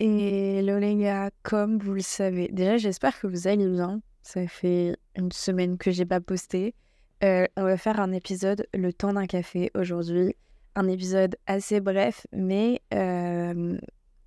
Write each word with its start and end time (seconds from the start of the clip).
Hello 0.00 0.80
les 0.80 0.96
gars, 0.96 1.30
comme 1.44 1.78
vous 1.78 1.94
le 1.94 2.00
savez, 2.00 2.48
déjà 2.48 2.78
j'espère 2.78 3.16
que 3.20 3.28
vous 3.28 3.46
allez 3.46 3.68
bien. 3.68 4.00
Ça 4.22 4.44
fait 4.48 4.96
une 5.14 5.30
semaine 5.30 5.78
que 5.78 5.92
j'ai 5.92 6.04
pas 6.04 6.20
posté. 6.20 6.74
Euh, 7.22 7.46
on 7.56 7.62
va 7.62 7.76
faire 7.76 8.00
un 8.00 8.10
épisode 8.10 8.66
le 8.74 8.92
temps 8.92 9.12
d'un 9.12 9.26
café 9.26 9.70
aujourd'hui. 9.76 10.34
Un 10.74 10.88
épisode 10.88 11.36
assez 11.46 11.78
bref, 11.78 12.26
mais 12.32 12.82
euh, 12.92 13.78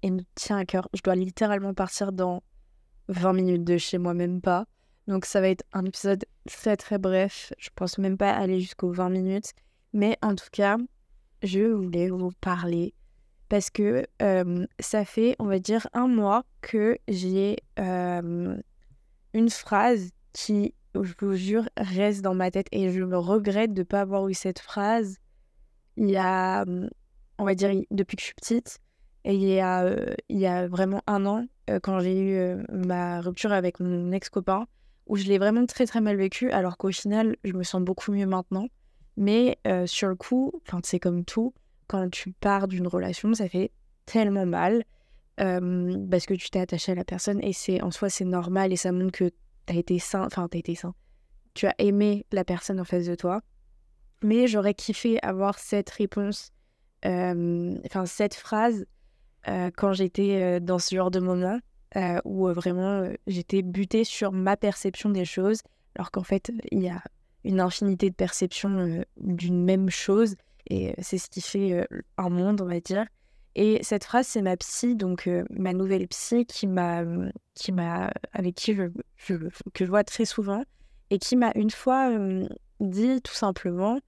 il 0.04 0.14
me 0.14 0.22
tient 0.36 0.56
à 0.56 0.64
cœur. 0.64 0.88
Je 0.94 1.02
dois 1.02 1.16
littéralement 1.16 1.74
partir 1.74 2.14
dans 2.14 2.44
20 3.10 3.34
minutes 3.34 3.66
de 3.66 3.78
chez 3.78 3.98
moi, 3.98 4.14
même 4.14 4.40
pas. 4.40 4.68
Donc 5.10 5.26
ça 5.26 5.42
va 5.42 5.50
être 5.50 5.66
un 5.74 5.84
épisode 5.84 6.24
très 6.46 6.78
très 6.78 6.98
bref. 6.98 7.52
Je 7.58 7.72
pense 7.76 7.98
même 7.98 8.18
pas 8.18 8.32
aller 8.32 8.62
jusqu'aux 8.62 8.94
20 8.94 9.10
minutes. 9.10 9.52
Mais 9.92 10.18
en 10.22 10.34
tout 10.34 10.48
cas, 10.50 10.78
je 11.44 11.60
voulais 11.60 12.08
vous 12.08 12.32
parler 12.40 12.94
parce 13.50 13.70
que 13.70 14.06
ça 14.80 15.06
fait, 15.06 15.36
on 15.40 15.46
va 15.46 15.60
dire, 15.60 15.88
un 15.94 16.08
mois 16.08 16.44
que 16.62 16.98
j'ai 17.08 17.58
une 17.78 19.50
phrase 19.50 20.12
qui, 20.34 20.74
je 20.96 21.14
vous 21.20 21.36
jure, 21.36 21.70
reste 21.78 22.22
dans 22.22 22.34
ma 22.34 22.52
tête 22.52 22.68
et 22.72 22.90
je 22.90 23.04
me 23.04 23.18
regrette 23.18 23.74
de 23.74 23.82
ne 23.82 23.84
pas 23.84 24.02
avoir 24.02 24.28
eu 24.28 24.34
cette 24.34 24.60
phrase 24.60 25.18
il 25.96 26.10
y 26.10 26.18
a, 26.18 26.64
on 27.40 27.46
va 27.46 27.56
dire, 27.56 27.72
depuis 27.92 28.18
que 28.18 28.22
je 28.22 28.26
suis 28.28 28.36
petite. 28.36 28.80
Et 29.26 29.34
il 29.34 29.44
y 29.44 29.60
a, 29.60 29.96
il 30.30 30.38
y 30.38 30.46
a 30.46 30.68
vraiment 30.68 31.02
un 31.06 31.26
an, 31.26 31.46
quand 31.84 32.00
j'ai 32.00 32.20
eu 32.20 32.64
ma 32.72 33.20
rupture 33.20 33.52
avec 33.52 33.80
mon 33.80 34.12
ex-copain, 34.12 34.68
où 35.06 35.18
je 35.18 35.24
l'ai 35.26 35.38
vraiment 35.38 35.66
très 35.66 35.86
très 35.86 36.02
mal 36.02 36.16
vécu, 36.16 36.52
alors 36.52 36.78
qu'au 36.78 36.92
final, 36.92 37.36
je 37.44 37.54
me 37.54 37.64
sens 37.64 37.82
beaucoup 37.82 38.12
mieux 38.12 38.28
maintenant. 38.28 38.68
Mais 39.18 39.58
sur 39.86 40.08
le 40.08 40.16
coup, 40.16 40.54
c'est 40.84 41.00
comme 41.00 41.26
tout, 41.26 41.54
quand 41.88 42.10
tu 42.10 42.32
pars 42.32 42.68
d'une 42.68 42.88
relation, 42.88 43.34
ça 43.34 43.48
fait 43.48 43.72
tellement 44.06 44.46
mal 44.46 44.84
parce 45.38 46.26
que 46.26 46.34
tu 46.34 46.50
t'es 46.50 46.60
attaché 46.60 46.94
à 46.94 46.96
la 46.96 47.04
personne 47.04 47.40
et 47.44 47.54
c'est 47.54 47.82
en 47.82 47.92
soi 47.92 48.10
c'est 48.10 48.26
normal 48.26 48.74
et 48.74 48.76
ça 48.76 48.92
montre 48.92 49.12
que 49.12 49.30
tu 49.30 49.74
as 49.74 49.76
été 49.76 50.00
sain, 50.00 50.26
enfin 50.26 50.48
tu 50.50 50.58
été 50.58 50.74
sain. 50.76 50.96
Tu 51.54 51.68
as 51.68 51.76
aimé 51.78 52.26
la 52.32 52.44
personne 52.44 52.80
en 52.80 52.84
face 52.84 53.06
de 53.06 53.16
toi. 53.16 53.42
Mais 54.24 54.48
j'aurais 54.48 54.74
kiffé 54.74 55.20
avoir 55.22 55.60
cette 55.60 55.92
réponse, 55.92 56.52
enfin 57.06 58.06
cette 58.06 58.34
phrase 58.34 58.86
quand 59.46 59.94
j'étais 59.94 60.60
dans 60.60 60.80
ce 60.80 60.96
genre 60.96 61.12
de 61.12 61.20
moment 61.20 61.60
où 62.26 62.48
vraiment 62.48 63.08
j'étais 63.28 63.62
butée 63.62 64.04
sur 64.04 64.32
ma 64.32 64.58
perception 64.58 65.12
des 65.12 65.26
choses, 65.26 65.62
alors 65.96 66.10
qu'en 66.10 66.24
fait 66.24 66.52
il 66.72 66.82
y 66.82 66.90
a 66.90 67.04
une 67.44 67.60
infinité 67.60 68.10
de 68.10 68.16
perceptions 68.16 69.04
d'une 69.18 69.64
même 69.64 69.92
chose 69.92 70.36
et 70.70 70.94
c'est 71.02 71.18
ce 71.18 71.30
qui 71.30 71.42
fait 71.42 71.88
un 72.18 72.30
monde, 72.30 72.62
on 72.62 72.66
va 72.66 72.80
dire. 72.80 73.06
Et 73.56 73.80
cette 73.84 74.04
phrase, 74.04 74.28
c'est 74.28 74.42
ma 74.42 74.56
psy, 74.58 74.96
donc 74.96 75.30
ma 75.50 75.74
nouvelle 75.74 76.08
psy 76.08 76.46
qui 76.46 76.68
m'a, 76.68 77.04
qui 77.56 77.72
m'a, 77.72 78.12
avec 78.34 78.56
qui 78.56 78.76
je, 78.76 78.84
que 79.74 79.86
je 79.86 79.90
vois 79.90 80.04
très 80.04 80.26
souvent, 80.26 80.64
et 81.10 81.18
qui 81.18 81.36
m'a 81.36 81.52
une 81.56 81.72
fois 81.72 82.12
dit 82.80 83.22
tout 83.22 83.34
simplement, 83.34 84.00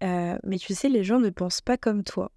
mais 0.00 0.58
tu 0.60 0.74
sais, 0.74 0.88
les 0.88 1.02
gens 1.02 1.18
ne 1.18 1.30
pensent 1.30 1.60
pas 1.60 1.76
comme 1.76 2.04
toi. 2.04 2.30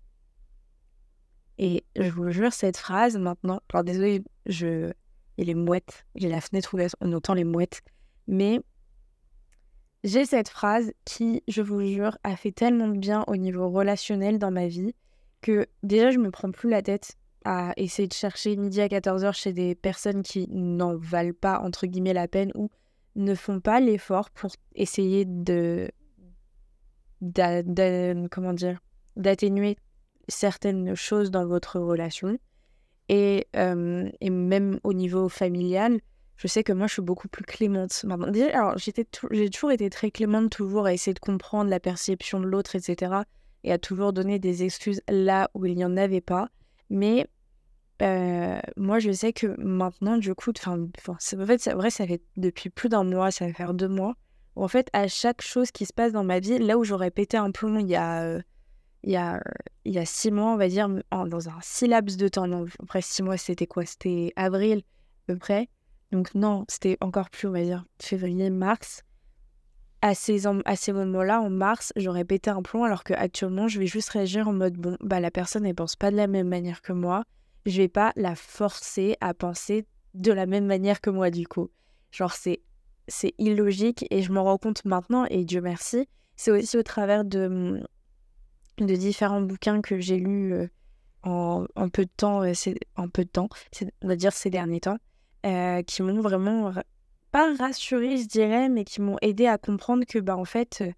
Et 1.60 1.84
je 1.96 2.10
vous 2.10 2.30
jure, 2.32 2.54
cette 2.54 2.78
phrase 2.78 3.18
maintenant, 3.18 3.60
alors 3.74 3.84
désolé, 3.84 4.24
je, 4.46 4.92
il 5.38 5.46
les 5.48 5.56
mouettes, 5.56 6.06
j'ai 6.16 6.30
la 6.30 6.42
fenêtre 6.42 6.74
ouverte, 6.74 6.96
on 7.02 7.14
entend 7.14 7.34
les 7.34 7.44
mouettes, 7.44 7.82
mais 8.28 8.62
j'ai 10.04 10.26
cette 10.26 10.50
phrase 10.50 10.92
qui, 11.06 11.44
je 11.48 11.62
vous 11.62 11.82
jure, 11.82 12.18
a 12.24 12.36
fait 12.36 12.52
tellement 12.52 12.88
de 12.88 12.98
bien 12.98 13.24
au 13.28 13.36
niveau 13.36 13.70
relationnel 13.70 14.40
dans 14.40 14.52
ma 14.52 14.68
vie 14.68 14.94
que 15.42 15.68
déjà 15.84 16.12
je 16.12 16.20
me 16.20 16.32
prends 16.32 16.52
plus 16.52 16.70
la 16.70 16.82
tête 16.82 17.16
à 17.46 17.74
essayer 17.78 18.08
de 18.08 18.14
chercher 18.14 18.56
midi 18.58 18.82
à 18.82 18.88
14h 18.88 19.34
chez 19.34 19.54
des 19.54 19.76
personnes 19.76 20.24
qui 20.24 20.48
n'en 20.50 20.98
valent 20.98 21.34
pas 21.40 21.60
entre 21.60 21.88
guillemets 21.88 22.14
la 22.14 22.28
peine 22.28 22.52
ou 22.56 22.70
ne 23.16 23.36
font 23.36 23.60
pas 23.60 23.80
l'effort 23.80 24.30
pour 24.30 24.52
essayer 24.76 25.26
de, 25.26 25.90
comment 28.30 28.54
dire 28.54 28.80
d'atténuer 29.16 29.78
certaines 30.28 30.94
choses 30.96 31.32
dans 31.32 31.48
votre 31.48 31.80
relation. 31.80 32.38
Et, 33.10 33.48
euh, 33.56 34.10
et 34.20 34.30
même 34.30 34.80
au 34.84 34.94
niveau 34.94 35.30
familial 35.30 36.00
je 36.38 36.48
sais 36.48 36.64
que 36.64 36.72
moi, 36.72 36.88
je 36.88 36.94
suis 36.94 37.02
beaucoup 37.02 37.28
plus 37.28 37.44
clémente 37.44 38.06
alors, 38.54 38.78
j'ai 38.78 39.50
toujours 39.50 39.72
été 39.72 39.90
très 39.90 40.12
clémente, 40.12 40.52
toujours 40.52 40.86
à 40.86 40.94
essayer 40.94 41.14
de 41.14 41.20
comprendre 41.20 41.70
la 41.70 41.80
perception 41.80 42.40
de 42.40 42.46
l'autre, 42.46 42.76
etc. 42.76 43.22
Et 43.64 43.72
à 43.72 43.78
toujours 43.80 44.14
donner 44.14 44.38
des 44.38 44.64
excuses 44.64 45.02
là 45.10 45.50
où 45.56 45.66
il 45.66 45.76
n'y 45.76 45.84
en 45.84 45.98
avait 45.98 46.22
pas. 46.22 46.50
Mais 46.90 47.28
euh, 48.04 48.60
moi, 48.78 49.00
je 49.00 49.12
sais 49.12 49.34
que 49.34 49.48
maintenant, 49.60 50.18
du 50.18 50.34
coup, 50.36 50.52
enfin, 50.56 50.78
en 50.80 51.46
fait, 51.46 51.70
vrai, 51.72 51.90
ça 51.90 52.06
fait 52.06 52.22
depuis 52.36 52.70
plus 52.70 52.90
d'un 52.90 53.04
mois, 53.04 53.32
ça 53.32 53.48
va 53.48 53.54
faire 53.54 53.74
deux 53.74 53.88
mois. 53.88 54.16
En 54.56 54.68
fait, 54.68 54.90
à 54.94 55.08
chaque 55.08 55.42
chose 55.42 55.72
qui 55.72 55.86
se 55.86 55.94
passe 55.94 56.12
dans 56.12 56.24
ma 56.24 56.40
vie, 56.40 56.60
là 56.60 56.78
où 56.78 56.84
j'aurais 56.84 57.12
pété 57.12 57.38
un 57.38 57.52
plomb 57.52 57.80
il 57.80 57.88
y 57.88 57.96
a, 57.96 58.24
euh, 58.24 58.42
il 59.04 59.12
y 59.12 59.16
a, 59.16 59.42
il 59.86 59.94
y 59.94 60.00
a 60.00 60.06
six 60.06 60.32
mois, 60.32 60.52
on 60.52 60.58
va 60.58 60.68
dire, 60.68 60.90
dans 61.12 61.50
un 61.50 61.58
six 61.62 61.88
laps 61.88 62.18
de 62.18 62.28
temps. 62.28 62.48
Non, 62.48 62.66
après 62.82 63.02
six 63.02 63.24
mois, 63.24 63.38
c'était 63.38 63.68
quoi? 63.68 63.86
C'était 63.86 64.34
avril, 64.36 64.80
à 64.80 65.34
peu 65.34 65.38
près. 65.38 65.70
Donc 66.12 66.34
non, 66.36 66.66
c'était 66.70 66.98
encore 67.02 67.30
plus, 67.30 67.48
on 67.48 67.52
va 67.52 67.64
dire, 67.64 67.86
février, 68.02 68.50
mars. 68.50 69.04
À 70.02 70.14
ces, 70.14 70.44
ces 70.76 70.94
moments-là, 70.94 71.42
en 71.42 71.50
mars, 71.50 71.92
j'aurais 71.96 72.24
pété 72.24 72.50
un 72.50 72.62
plomb 72.62 72.84
alors 72.84 73.04
qu'actuellement, 73.04 73.68
je 73.68 73.80
vais 73.80 73.88
juste 73.88 74.10
réagir 74.10 74.48
en 74.48 74.54
mode, 74.54 74.76
bon, 74.76 74.96
bah 75.02 75.20
la 75.20 75.32
personne, 75.32 75.66
elle 75.66 75.76
pense 75.76 75.96
pas 75.96 76.12
de 76.12 76.16
la 76.16 76.28
même 76.28 76.48
manière 76.48 76.82
que 76.82 76.94
moi. 76.94 77.24
Je 77.66 77.82
vais 77.82 77.88
pas 77.88 78.14
la 78.16 78.36
forcer 78.36 79.18
à 79.20 79.34
penser 79.34 79.86
de 80.14 80.32
la 80.32 80.46
même 80.46 80.66
manière 80.66 81.02
que 81.02 81.10
moi, 81.10 81.32
du 81.32 81.48
coup. 81.48 81.70
Genre, 82.12 82.32
c'est, 82.32 82.62
c'est 83.08 83.34
illogique 83.38 84.06
et 84.10 84.22
je 84.22 84.32
m'en 84.32 84.44
rends 84.44 84.58
compte 84.58 84.86
maintenant 84.86 85.26
et 85.26 85.44
Dieu 85.44 85.62
merci. 85.62 86.08
C'est 86.36 86.52
aussi 86.52 86.78
au 86.78 86.84
travers 86.84 87.26
de, 87.26 87.84
de 88.78 88.96
différents 88.96 89.42
bouquins 89.42 89.82
que 89.82 90.00
j'ai 90.00 90.18
lus 90.18 90.54
euh, 90.54 90.68
en, 91.24 91.90
peu 91.92 92.06
de 92.06 92.12
temps, 92.16 92.44
euh, 92.44 92.54
en 92.96 93.10
peu 93.10 93.26
de 93.26 93.30
temps, 93.30 93.50
on 94.02 94.08
va 94.08 94.16
dire 94.16 94.32
ces 94.32 94.50
derniers 94.50 94.80
temps. 94.80 94.98
Euh, 95.46 95.82
qui 95.84 96.02
m'ont 96.02 96.20
vraiment, 96.20 96.74
pas 97.32 97.54
rassuré, 97.56 98.18
je 98.18 98.28
dirais, 98.28 98.70
mais 98.70 98.84
qui 98.84 99.02
m'ont 99.02 99.18
aidé 99.22 99.48
à 99.48 99.58
comprendre 99.58 100.06
que, 100.06 100.20
bah, 100.20 100.36
en 100.36 100.46
fait, 100.46 100.80
euh, 100.82 100.92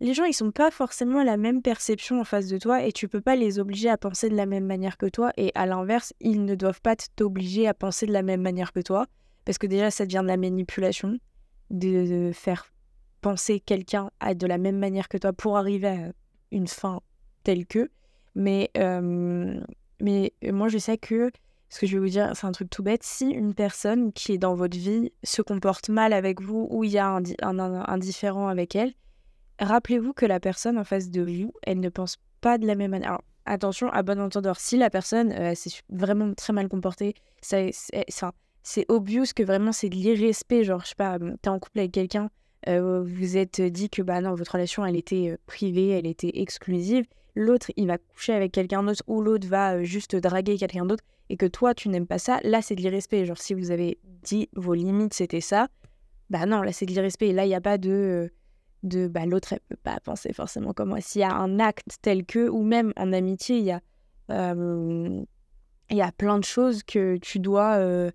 les 0.00 0.14
gens, 0.14 0.24
ils 0.24 0.32
sont 0.32 0.50
pas 0.50 0.70
forcément 0.70 1.22
la 1.22 1.36
même 1.36 1.62
perception 1.62 2.20
en 2.20 2.24
face 2.24 2.48
de 2.48 2.58
toi 2.58 2.84
et 2.84 2.92
tu 2.92 3.08
peux 3.08 3.20
pas 3.20 3.36
les 3.36 3.58
obliger 3.58 3.88
à 3.88 3.98
penser 3.98 4.28
de 4.28 4.36
la 4.36 4.46
même 4.46 4.64
manière 4.64 4.96
que 4.96 5.06
toi. 5.06 5.32
Et 5.36 5.50
à 5.54 5.66
l'inverse, 5.66 6.12
ils 6.20 6.44
ne 6.44 6.54
doivent 6.54 6.80
pas 6.80 6.96
t'obliger 7.16 7.66
à 7.66 7.74
penser 7.74 8.06
de 8.06 8.12
la 8.12 8.22
même 8.22 8.42
manière 8.42 8.72
que 8.72 8.80
toi. 8.80 9.06
Parce 9.44 9.58
que 9.58 9.66
déjà, 9.66 9.90
ça 9.90 10.04
devient 10.04 10.20
de 10.22 10.28
la 10.28 10.36
manipulation, 10.36 11.18
de, 11.70 12.30
faire 12.32 12.72
penser 13.20 13.58
quelqu'un 13.58 14.10
à 14.20 14.34
de 14.34 14.46
la 14.46 14.58
même 14.58 14.78
manière 14.78 15.08
que 15.08 15.18
toi 15.18 15.32
pour 15.32 15.56
arriver 15.56 15.88
à 15.88 16.12
une 16.52 16.68
fin 16.68 17.00
telle 17.42 17.66
que. 17.66 17.90
Mais, 18.36 18.70
euh, 18.76 19.60
mais 20.00 20.32
moi, 20.44 20.68
je 20.68 20.78
sais 20.78 20.98
que 20.98 21.30
ce 21.68 21.80
que 21.80 21.86
je 21.86 21.96
vais 21.96 22.00
vous 22.00 22.10
dire, 22.10 22.30
c'est 22.34 22.46
un 22.46 22.52
truc 22.52 22.70
tout 22.70 22.82
bête. 22.82 23.02
Si 23.02 23.26
une 23.26 23.54
personne 23.54 24.12
qui 24.12 24.32
est 24.32 24.38
dans 24.38 24.54
votre 24.54 24.76
vie 24.76 25.12
se 25.22 25.42
comporte 25.42 25.88
mal 25.88 26.12
avec 26.12 26.40
vous 26.40 26.66
ou 26.70 26.84
il 26.84 26.90
y 26.90 26.98
a 26.98 27.08
un, 27.08 27.22
un, 27.42 27.98
différent 27.98 28.48
avec 28.48 28.74
elle, 28.74 28.94
rappelez-vous 29.60 30.12
que 30.12 30.26
la 30.26 30.40
personne 30.40 30.78
en 30.78 30.84
face 30.84 31.10
de 31.10 31.22
vous, 31.22 31.52
elle 31.62 31.80
ne 31.80 31.88
pense 31.88 32.16
pas 32.40 32.58
de 32.58 32.66
la 32.66 32.74
même 32.74 32.92
manière. 32.92 33.10
Alors, 33.10 33.24
attention, 33.44 33.90
à 33.90 34.02
bon 34.02 34.20
entendeur, 34.20 34.58
si 34.58 34.78
la 34.78 34.88
personne 34.88 35.32
euh, 35.32 35.54
s'est 35.54 35.70
vraiment 35.90 36.32
très 36.34 36.52
mal 36.52 36.68
comportée, 36.68 37.14
c'est 37.42 37.70
obvious 38.88 39.24
que 39.34 39.42
vraiment 39.42 39.72
c'est 39.72 39.90
de 39.90 39.94
l'irrespect. 39.94 40.64
Genre, 40.64 40.80
je 40.82 40.88
sais 40.88 40.94
pas, 40.94 41.18
t'es 41.42 41.48
en 41.50 41.58
couple 41.58 41.80
avec 41.80 41.92
quelqu'un, 41.92 42.30
euh, 42.66 43.02
vous 43.02 43.36
êtes 43.36 43.60
dit 43.60 43.88
que 43.90 44.02
bah 44.02 44.20
non, 44.20 44.34
votre 44.34 44.52
relation 44.52 44.84
elle 44.84 44.96
était 44.96 45.30
euh, 45.30 45.36
privée, 45.46 45.90
elle 45.90 46.06
était 46.06 46.32
exclusive. 46.40 47.04
L'autre 47.34 47.70
il 47.76 47.86
va 47.86 47.98
coucher 47.98 48.32
avec 48.32 48.52
quelqu'un 48.52 48.82
d'autre 48.82 49.02
ou 49.06 49.20
l'autre 49.22 49.46
va 49.46 49.82
juste 49.84 50.16
draguer 50.16 50.56
quelqu'un 50.56 50.84
d'autre 50.86 51.04
et 51.28 51.36
que 51.36 51.46
toi 51.46 51.74
tu 51.74 51.88
n'aimes 51.88 52.06
pas 52.06 52.18
ça, 52.18 52.40
là 52.42 52.62
c'est 52.62 52.74
de 52.74 52.80
l'irrespect. 52.80 53.24
Genre 53.24 53.38
si 53.38 53.54
vous 53.54 53.70
avez 53.70 53.98
dit 54.22 54.48
vos 54.54 54.74
limites 54.74 55.14
c'était 55.14 55.40
ça, 55.40 55.68
bah 56.30 56.46
non, 56.46 56.62
là 56.62 56.72
c'est 56.72 56.86
de 56.86 56.92
l'irrespect. 56.92 57.32
Là 57.32 57.44
il 57.44 57.48
n'y 57.48 57.54
a 57.54 57.60
pas 57.60 57.78
de, 57.78 58.32
de 58.82 59.08
bah 59.08 59.26
l'autre 59.26 59.52
elle 59.52 59.60
peut 59.68 59.76
pas 59.76 60.00
penser 60.00 60.32
forcément 60.32 60.72
comme 60.72 60.90
moi. 60.90 61.00
S'il 61.00 61.20
y 61.20 61.24
a 61.24 61.34
un 61.34 61.58
acte 61.58 61.96
tel 62.02 62.24
que, 62.24 62.48
ou 62.48 62.62
même 62.62 62.92
en 62.96 63.12
amitié, 63.12 63.58
il 63.58 63.64
y 63.64 63.72
a, 63.72 63.80
il 65.90 65.96
y 65.96 66.02
a 66.02 66.12
plein 66.12 66.38
de 66.38 66.44
choses 66.44 66.82
que 66.82 67.16
tu 67.16 67.38
dois, 67.38 67.76
euh, 67.76 68.10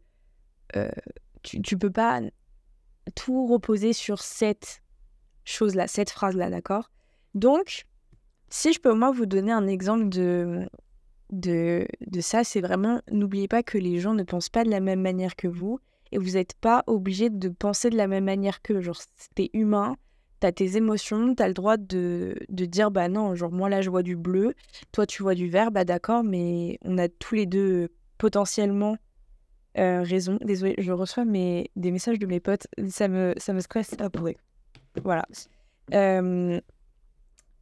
euh, 0.75 0.91
tu, 1.41 1.61
tu 1.61 1.77
peux 1.77 1.89
pas 1.89 2.21
tout 3.15 3.47
reposer 3.47 3.93
sur 3.93 4.21
cette 4.21 4.81
chose-là, 5.43 5.87
cette 5.87 6.09
phrase-là, 6.09 6.49
d'accord? 6.49 6.89
Donc, 7.33 7.85
si 8.49 8.71
je 8.73 8.79
peux 8.79 8.93
moi 8.93 9.11
vous 9.11 9.25
donner 9.25 9.51
un 9.51 9.67
exemple 9.67 10.09
de, 10.09 10.69
de, 11.33 11.85
de 12.05 12.21
ça, 12.21 12.43
c'est 12.43 12.61
vraiment 12.61 13.01
n'oubliez 13.11 13.47
pas 13.47 13.63
que 13.63 13.77
les 13.77 13.99
gens 13.99 14.13
ne 14.13 14.23
pensent 14.23 14.49
pas 14.49 14.63
de 14.63 14.69
la 14.69 14.79
même 14.79 15.01
manière 15.01 15.35
que 15.35 15.47
vous 15.47 15.79
et 16.11 16.17
vous 16.17 16.31
n'êtes 16.31 16.53
pas 16.53 16.83
obligé 16.87 17.29
de 17.29 17.49
penser 17.49 17.89
de 17.89 17.97
la 17.97 18.07
même 18.07 18.25
manière 18.25 18.61
que 18.61 18.81
genre 18.81 19.01
t'es 19.35 19.49
humain, 19.53 19.95
t'as 20.39 20.51
tes 20.51 20.77
émotions, 20.77 21.33
t'as 21.35 21.47
le 21.47 21.53
droit 21.53 21.77
de, 21.77 22.35
de 22.49 22.65
dire 22.65 22.91
bah 22.91 23.09
non, 23.09 23.35
genre 23.35 23.51
moi 23.51 23.69
là 23.69 23.81
je 23.81 23.89
vois 23.89 24.03
du 24.03 24.15
bleu, 24.15 24.53
toi 24.91 25.05
tu 25.05 25.23
vois 25.23 25.35
du 25.35 25.49
vert, 25.49 25.71
bah 25.71 25.85
d'accord, 25.85 26.23
mais 26.23 26.77
on 26.83 26.97
a 26.97 27.09
tous 27.09 27.35
les 27.35 27.45
deux 27.45 27.89
potentiellement 28.17 28.97
raison. 29.75 30.37
Désolée, 30.41 30.75
je 30.77 30.91
reçois 30.91 31.25
mes, 31.25 31.71
des 31.75 31.91
messages 31.91 32.19
de 32.19 32.27
mes 32.27 32.39
potes. 32.39 32.67
Ça 32.89 33.07
me, 33.07 33.33
ça 33.37 33.53
me 33.53 33.59
stresse 33.59 33.95
pourrir. 34.11 34.35
Voilà. 35.03 35.25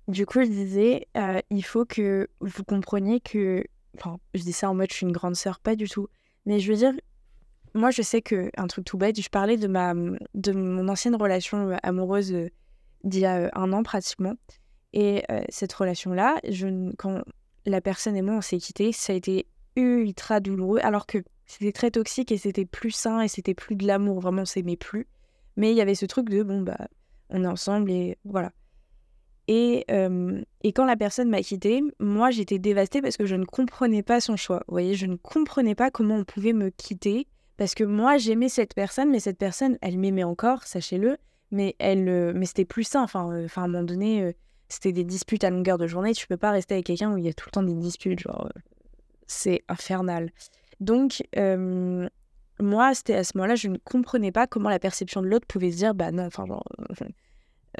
Du 0.07 0.25
coup, 0.25 0.41
je 0.41 0.49
disais, 0.49 1.07
il 1.49 1.63
faut 1.63 1.85
que 1.85 2.27
vous 2.39 2.63
compreniez 2.63 3.19
que. 3.19 3.63
Enfin, 3.97 4.17
je 4.33 4.41
dis 4.41 4.53
ça 4.53 4.69
en 4.69 4.73
mode 4.73 4.89
je 4.89 4.95
suis 4.95 5.05
une 5.05 5.11
grande 5.11 5.35
sœur, 5.35 5.59
pas 5.59 5.75
du 5.75 5.89
tout. 5.89 6.07
Mais 6.45 6.59
je 6.59 6.71
veux 6.71 6.77
dire, 6.77 6.93
moi, 7.73 7.91
je 7.91 8.01
sais 8.01 8.21
que 8.21 8.49
un 8.57 8.67
truc 8.67 8.85
tout 8.85 8.97
bête, 8.97 9.19
je 9.19 9.29
parlais 9.29 9.57
de, 9.57 9.67
ma, 9.67 9.93
de 9.93 10.51
mon 10.53 10.87
ancienne 10.87 11.15
relation 11.15 11.77
amoureuse 11.83 12.33
d'il 13.03 13.21
y 13.21 13.25
a 13.25 13.49
un 13.53 13.73
an 13.73 13.83
pratiquement. 13.83 14.33
Et 14.93 15.23
cette 15.49 15.73
relation-là, 15.73 16.39
quand 16.97 17.21
la 17.65 17.81
personne 17.81 18.15
et 18.15 18.21
moi 18.21 18.35
on 18.35 18.41
s'est 18.41 18.57
quittés, 18.57 18.91
ça 18.91 19.13
a 19.13 19.15
été 19.15 19.47
ultra 19.75 20.39
douloureux, 20.39 20.79
alors 20.81 21.05
que 21.05 21.19
c'était 21.45 21.71
très 21.71 21.91
toxique 21.91 22.31
et 22.31 22.37
c'était 22.37 22.65
plus 22.65 22.91
sain 22.91 23.21
et 23.21 23.27
c'était 23.27 23.53
plus 23.53 23.75
de 23.75 23.85
l'amour, 23.85 24.19
vraiment 24.19 24.43
on 24.43 24.45
s'aimait 24.45 24.77
plus. 24.77 25.07
Mais 25.57 25.71
il 25.71 25.77
y 25.77 25.81
avait 25.81 25.95
ce 25.95 26.05
truc 26.05 26.29
de 26.29 26.43
bon, 26.43 26.61
bah, 26.61 26.87
on 27.29 27.43
est 27.43 27.47
ensemble 27.47 27.91
et 27.91 28.17
voilà. 28.25 28.51
Et, 29.53 29.85
quand 30.73 30.85
la 30.85 30.95
personne 30.95 31.29
m'a 31.29 31.41
quitté, 31.41 31.83
moi 31.99 32.31
j'étais 32.31 32.57
dévastée 32.57 33.01
parce 33.01 33.17
que 33.17 33.25
je 33.25 33.35
ne 33.35 33.43
comprenais 33.43 34.01
pas 34.01 34.21
son 34.21 34.37
choix. 34.37 34.63
Vous 34.67 34.73
voyez, 34.73 34.93
je 34.93 35.05
ne 35.05 35.17
comprenais 35.17 35.75
pas 35.75 35.91
comment 35.91 36.15
on 36.15 36.23
pouvait 36.23 36.53
me 36.53 36.69
quitter 36.69 37.27
parce 37.57 37.75
que 37.75 37.83
moi 37.83 38.17
j'aimais 38.17 38.47
cette 38.47 38.73
personne, 38.73 39.09
mais 39.09 39.19
cette 39.19 39.37
personne, 39.37 39.77
elle 39.81 39.97
m'aimait 39.97 40.23
encore, 40.23 40.63
sachez-le, 40.63 41.17
mais 41.51 41.75
elle, 41.79 42.33
mais 42.33 42.45
c'était 42.45 42.65
plus 42.65 42.85
sain. 42.85 43.03
Enfin, 43.03 43.43
enfin 43.43 43.63
à 43.63 43.65
un 43.65 43.67
moment 43.67 43.83
donné 43.83 44.33
c'était 44.69 44.93
des 44.93 45.03
disputes 45.03 45.43
à 45.43 45.49
longueur 45.49 45.77
de 45.77 45.85
journée. 45.85 46.13
Tu 46.13 46.27
peux 46.27 46.37
pas 46.37 46.51
rester 46.51 46.75
avec 46.75 46.85
quelqu'un 46.85 47.11
où 47.11 47.17
il 47.17 47.25
y 47.25 47.29
a 47.29 47.33
tout 47.33 47.47
le 47.47 47.51
temps 47.51 47.63
des 47.63 47.73
disputes. 47.73 48.21
Genre, 48.21 48.45
euh, 48.45 48.59
c'est 49.27 49.63
infernal. 49.67 50.31
Donc, 50.79 51.23
moi, 52.59 52.93
c'était 52.93 53.15
à 53.15 53.23
ce 53.23 53.37
moment-là, 53.37 53.55
je 53.55 53.67
ne 53.67 53.77
comprenais 53.77 54.31
pas 54.31 54.47
comment 54.47 54.69
la 54.69 54.79
perception 54.79 55.21
de 55.21 55.27
l'autre 55.27 55.45
pouvait 55.45 55.71
se 55.71 55.77
dire, 55.77 55.93
bah 55.93 56.11
non, 56.11 56.25
enfin, 56.25 56.45
genre, 56.45 56.63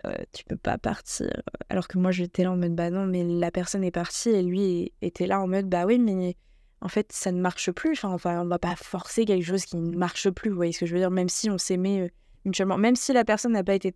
euh, 0.05 0.13
tu 0.33 0.43
peux 0.45 0.57
pas 0.57 0.77
partir. 0.77 1.29
Alors 1.69 1.87
que 1.87 1.97
moi, 1.97 2.11
j'étais 2.11 2.43
là 2.43 2.51
en 2.51 2.57
mode, 2.57 2.75
bah 2.75 2.89
non, 2.89 3.05
mais 3.05 3.23
la 3.23 3.51
personne 3.51 3.83
est 3.83 3.91
partie 3.91 4.29
et 4.29 4.41
lui 4.41 4.93
était 5.01 5.27
là 5.27 5.41
en 5.41 5.47
mode, 5.47 5.67
bah 5.67 5.85
oui, 5.85 5.99
mais 5.99 6.35
en 6.81 6.87
fait, 6.87 7.11
ça 7.11 7.31
ne 7.31 7.41
marche 7.41 7.71
plus. 7.71 8.03
Enfin, 8.03 8.41
on 8.41 8.47
va 8.47 8.59
pas 8.59 8.75
forcer 8.75 9.25
quelque 9.25 9.45
chose 9.45 9.65
qui 9.65 9.77
ne 9.77 9.95
marche 9.95 10.29
plus. 10.29 10.49
Vous 10.49 10.55
voyez 10.55 10.71
ce 10.71 10.79
que 10.79 10.85
je 10.85 10.93
veux 10.93 10.99
dire? 10.99 11.11
Même 11.11 11.29
si 11.29 11.49
on 11.49 11.57
s'aimait 11.57 12.01
euh, 12.01 12.09
mutuellement, 12.45 12.77
même 12.77 12.95
si 12.95 13.13
la 13.13 13.23
personne 13.23 13.53
n'a 13.53 13.63
pas 13.63 13.75
été 13.75 13.93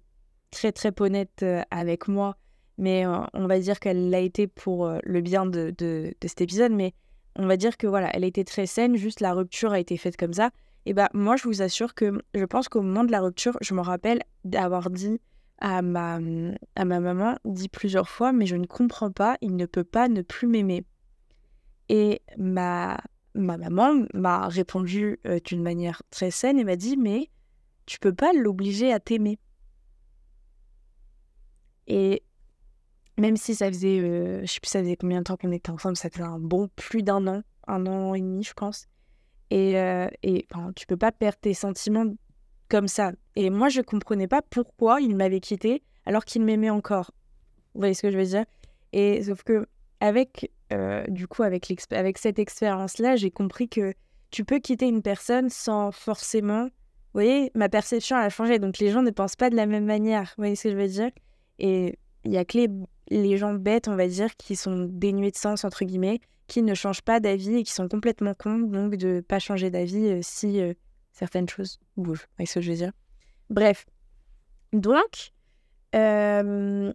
très 0.51 0.71
très 0.71 0.92
honnête 1.01 1.44
avec 1.71 2.07
moi 2.07 2.38
mais 2.77 3.06
euh, 3.06 3.19
on 3.33 3.47
va 3.47 3.59
dire 3.59 3.80
qu'elle 3.80 4.09
l'a 4.09 4.19
été 4.19 4.47
pour 4.47 4.86
euh, 4.86 5.00
le 5.03 5.21
bien 5.21 5.45
de, 5.45 5.74
de, 5.77 6.13
cet 6.21 6.42
épisode, 6.42 6.71
mais 6.71 6.94
on 7.38 7.47
va 7.47 7.57
dire 7.57 7.77
que 7.77 7.88
voilà, 7.88 8.09
elle 8.13 8.24
a 8.24 8.27
été 8.27 8.44
très 8.44 8.65
saine, 8.65 8.95
juste 8.95 9.19
la 9.19 9.33
rupture 9.33 9.71
a 9.71 9.80
été 9.80 9.97
faite 9.97 10.18
comme 10.18 10.33
ça. 10.33 10.51
Et 10.86 10.94
bah 10.94 11.09
moi, 11.13 11.36
je 11.36 11.44
vous 11.44 11.62
assure 11.62 11.94
que 11.95 12.19
je 12.33 12.45
pense 12.45 12.69
qu'au 12.69 12.81
moment 12.81 13.03
de 13.03 13.12
la 13.12 13.21
rupture, 13.21 13.57
je 13.62 13.74
me 13.74 13.81
rappelle 13.81 14.21
d'avoir 14.44 14.89
dit 14.89 15.19
à 15.60 15.81
ma, 15.81 16.19
à 16.75 16.86
ma 16.86 17.00
maman, 17.00 17.38
dit 17.46 17.69
plusieurs 17.69 18.10
fois, 18.10 18.31
mais 18.34 18.46
je 18.46 18.56
ne 18.56 18.66
comprends 18.66 19.12
pas, 19.12 19.38
il 19.42 19.56
ne 19.56 19.66
peut 19.66 19.84
pas 19.84 20.07
ne 20.07 20.22
plus 20.22 20.48
m'aimer. 20.48 20.86
Et 21.90 22.22
ma, 22.38 22.98
ma 23.36 23.57
maman 23.57 24.06
m'a 24.13 24.48
répondu 24.48 25.19
euh, 25.25 25.40
d'une 25.44 25.62
manière 25.62 26.02
très 26.10 26.31
saine 26.31 26.60
et 26.60 26.63
m'a 26.63 26.75
dit, 26.75 26.98
mais 26.98 27.30
tu 27.86 28.00
peux 28.00 28.13
pas 28.13 28.34
l'obliger 28.34 28.92
à 28.92 29.00
t'aimer. 29.00 29.40
Et 31.88 32.24
même 33.18 33.38
si 33.38 33.56
ça 33.56 33.68
faisait, 33.68 34.00
euh, 34.00 34.42
je 34.42 34.52
sais 34.52 34.60
plus 34.60 34.69
ça 34.69 34.80
faisait 34.80 34.98
combien 34.98 35.19
de 35.19 35.24
temps 35.24 35.38
qu'on 35.38 35.52
était 35.52 35.69
ensemble, 35.69 35.96
ça 35.96 36.10
faisait 36.10 36.24
un 36.24 36.40
bon 36.40 36.69
plus 36.75 37.04
d'un 37.04 37.28
an, 37.28 37.44
un 37.68 37.86
an 37.86 38.13
et 38.13 38.22
demi, 38.22 38.44
je 38.44 38.54
pense. 38.54 38.88
Et, 39.52 39.80
euh, 39.80 40.07
et 40.24 40.48
tu 40.75 40.88
peux 40.88 40.98
pas 40.98 41.12
perdre 41.12 41.38
tes 41.40 41.54
sentiments 41.54 42.12
comme 42.70 42.88
ça. 42.88 43.12
Et 43.36 43.50
moi, 43.50 43.70
je 43.70 43.82
comprenais 43.82 44.28
pas 44.28 44.42
pourquoi 44.42 45.02
il 45.02 45.16
m'avait 45.16 45.40
quitté 45.40 45.84
alors 46.06 46.26
qu'il 46.26 46.44
m'aimait 46.44 46.70
encore. 46.70 47.12
Vous 47.74 47.82
voyez 47.82 47.94
ce 47.94 48.02
que 48.02 48.12
je 48.12 48.18
veux 48.18 48.26
dire? 48.26 48.46
Et 48.94 49.24
sauf 49.24 49.44
que 49.44 49.68
avec, 50.00 50.52
euh, 50.72 51.04
du 51.08 51.28
coup, 51.28 51.44
avec, 51.44 51.66
cette 52.18 52.40
expérience-là, 52.40 53.16
j'ai 53.16 53.32
compris 53.32 53.68
que 53.68 53.94
tu 54.32 54.46
peux 54.46 54.60
quitter 54.60 54.88
une 54.88 55.02
personne 55.02 55.50
sans 55.50 55.92
forcément. 55.92 56.66
Vous 56.66 57.22
voyez, 57.22 57.52
ma 57.56 57.70
perception 57.70 58.16
a 58.18 58.30
changé. 58.30 58.60
Donc 58.60 58.80
les 58.80 58.92
gens 58.92 59.02
ne 59.02 59.12
pensent 59.12 59.36
pas 59.36 59.50
de 59.50 59.56
la 59.56 59.66
même 59.66 59.86
manière. 59.86 60.34
Vous 60.38 60.44
voyez 60.44 60.56
ce 60.56 60.64
que 60.64 60.72
je 60.72 60.78
veux 60.78 60.88
dire? 60.88 61.12
Et 61.60 61.98
il 62.24 62.32
y 62.32 62.38
a 62.38 62.46
que 62.46 62.58
les 62.58 62.68
les 63.10 63.38
gens 63.38 63.54
bêtes, 63.54 63.88
on 63.88 63.96
va 63.96 64.08
dire, 64.08 64.36
qui 64.38 64.56
sont 64.56 64.88
dénués 64.90 65.32
de 65.32 65.38
sens, 65.38 65.64
entre 65.64 65.86
guillemets, 65.86 66.20
qui 66.48 66.62
ne 66.62 66.74
changent 66.74 67.02
pas 67.02 67.20
d'avis 67.20 67.58
et 67.58 67.64
qui 67.64 67.74
sont 67.74 67.88
complètement 67.88 68.34
cons, 68.34 68.60
donc 68.60 68.96
de 68.96 69.22
pas 69.22 69.40
changer 69.40 69.70
d'avis 69.70 70.08
euh, 70.08 70.20
si 70.22 70.62
euh, 70.62 70.74
certaines 71.16 71.50
choses 71.50 71.80
bougent. 71.98 72.28
Vous 72.38 72.46
ce 72.46 72.56
que 72.56 72.62
je 72.62 72.72
veux 72.72 72.78
dire 72.78 72.92
Bref. 73.50 73.86
Donc, 74.74 75.32
euh, 75.96 76.94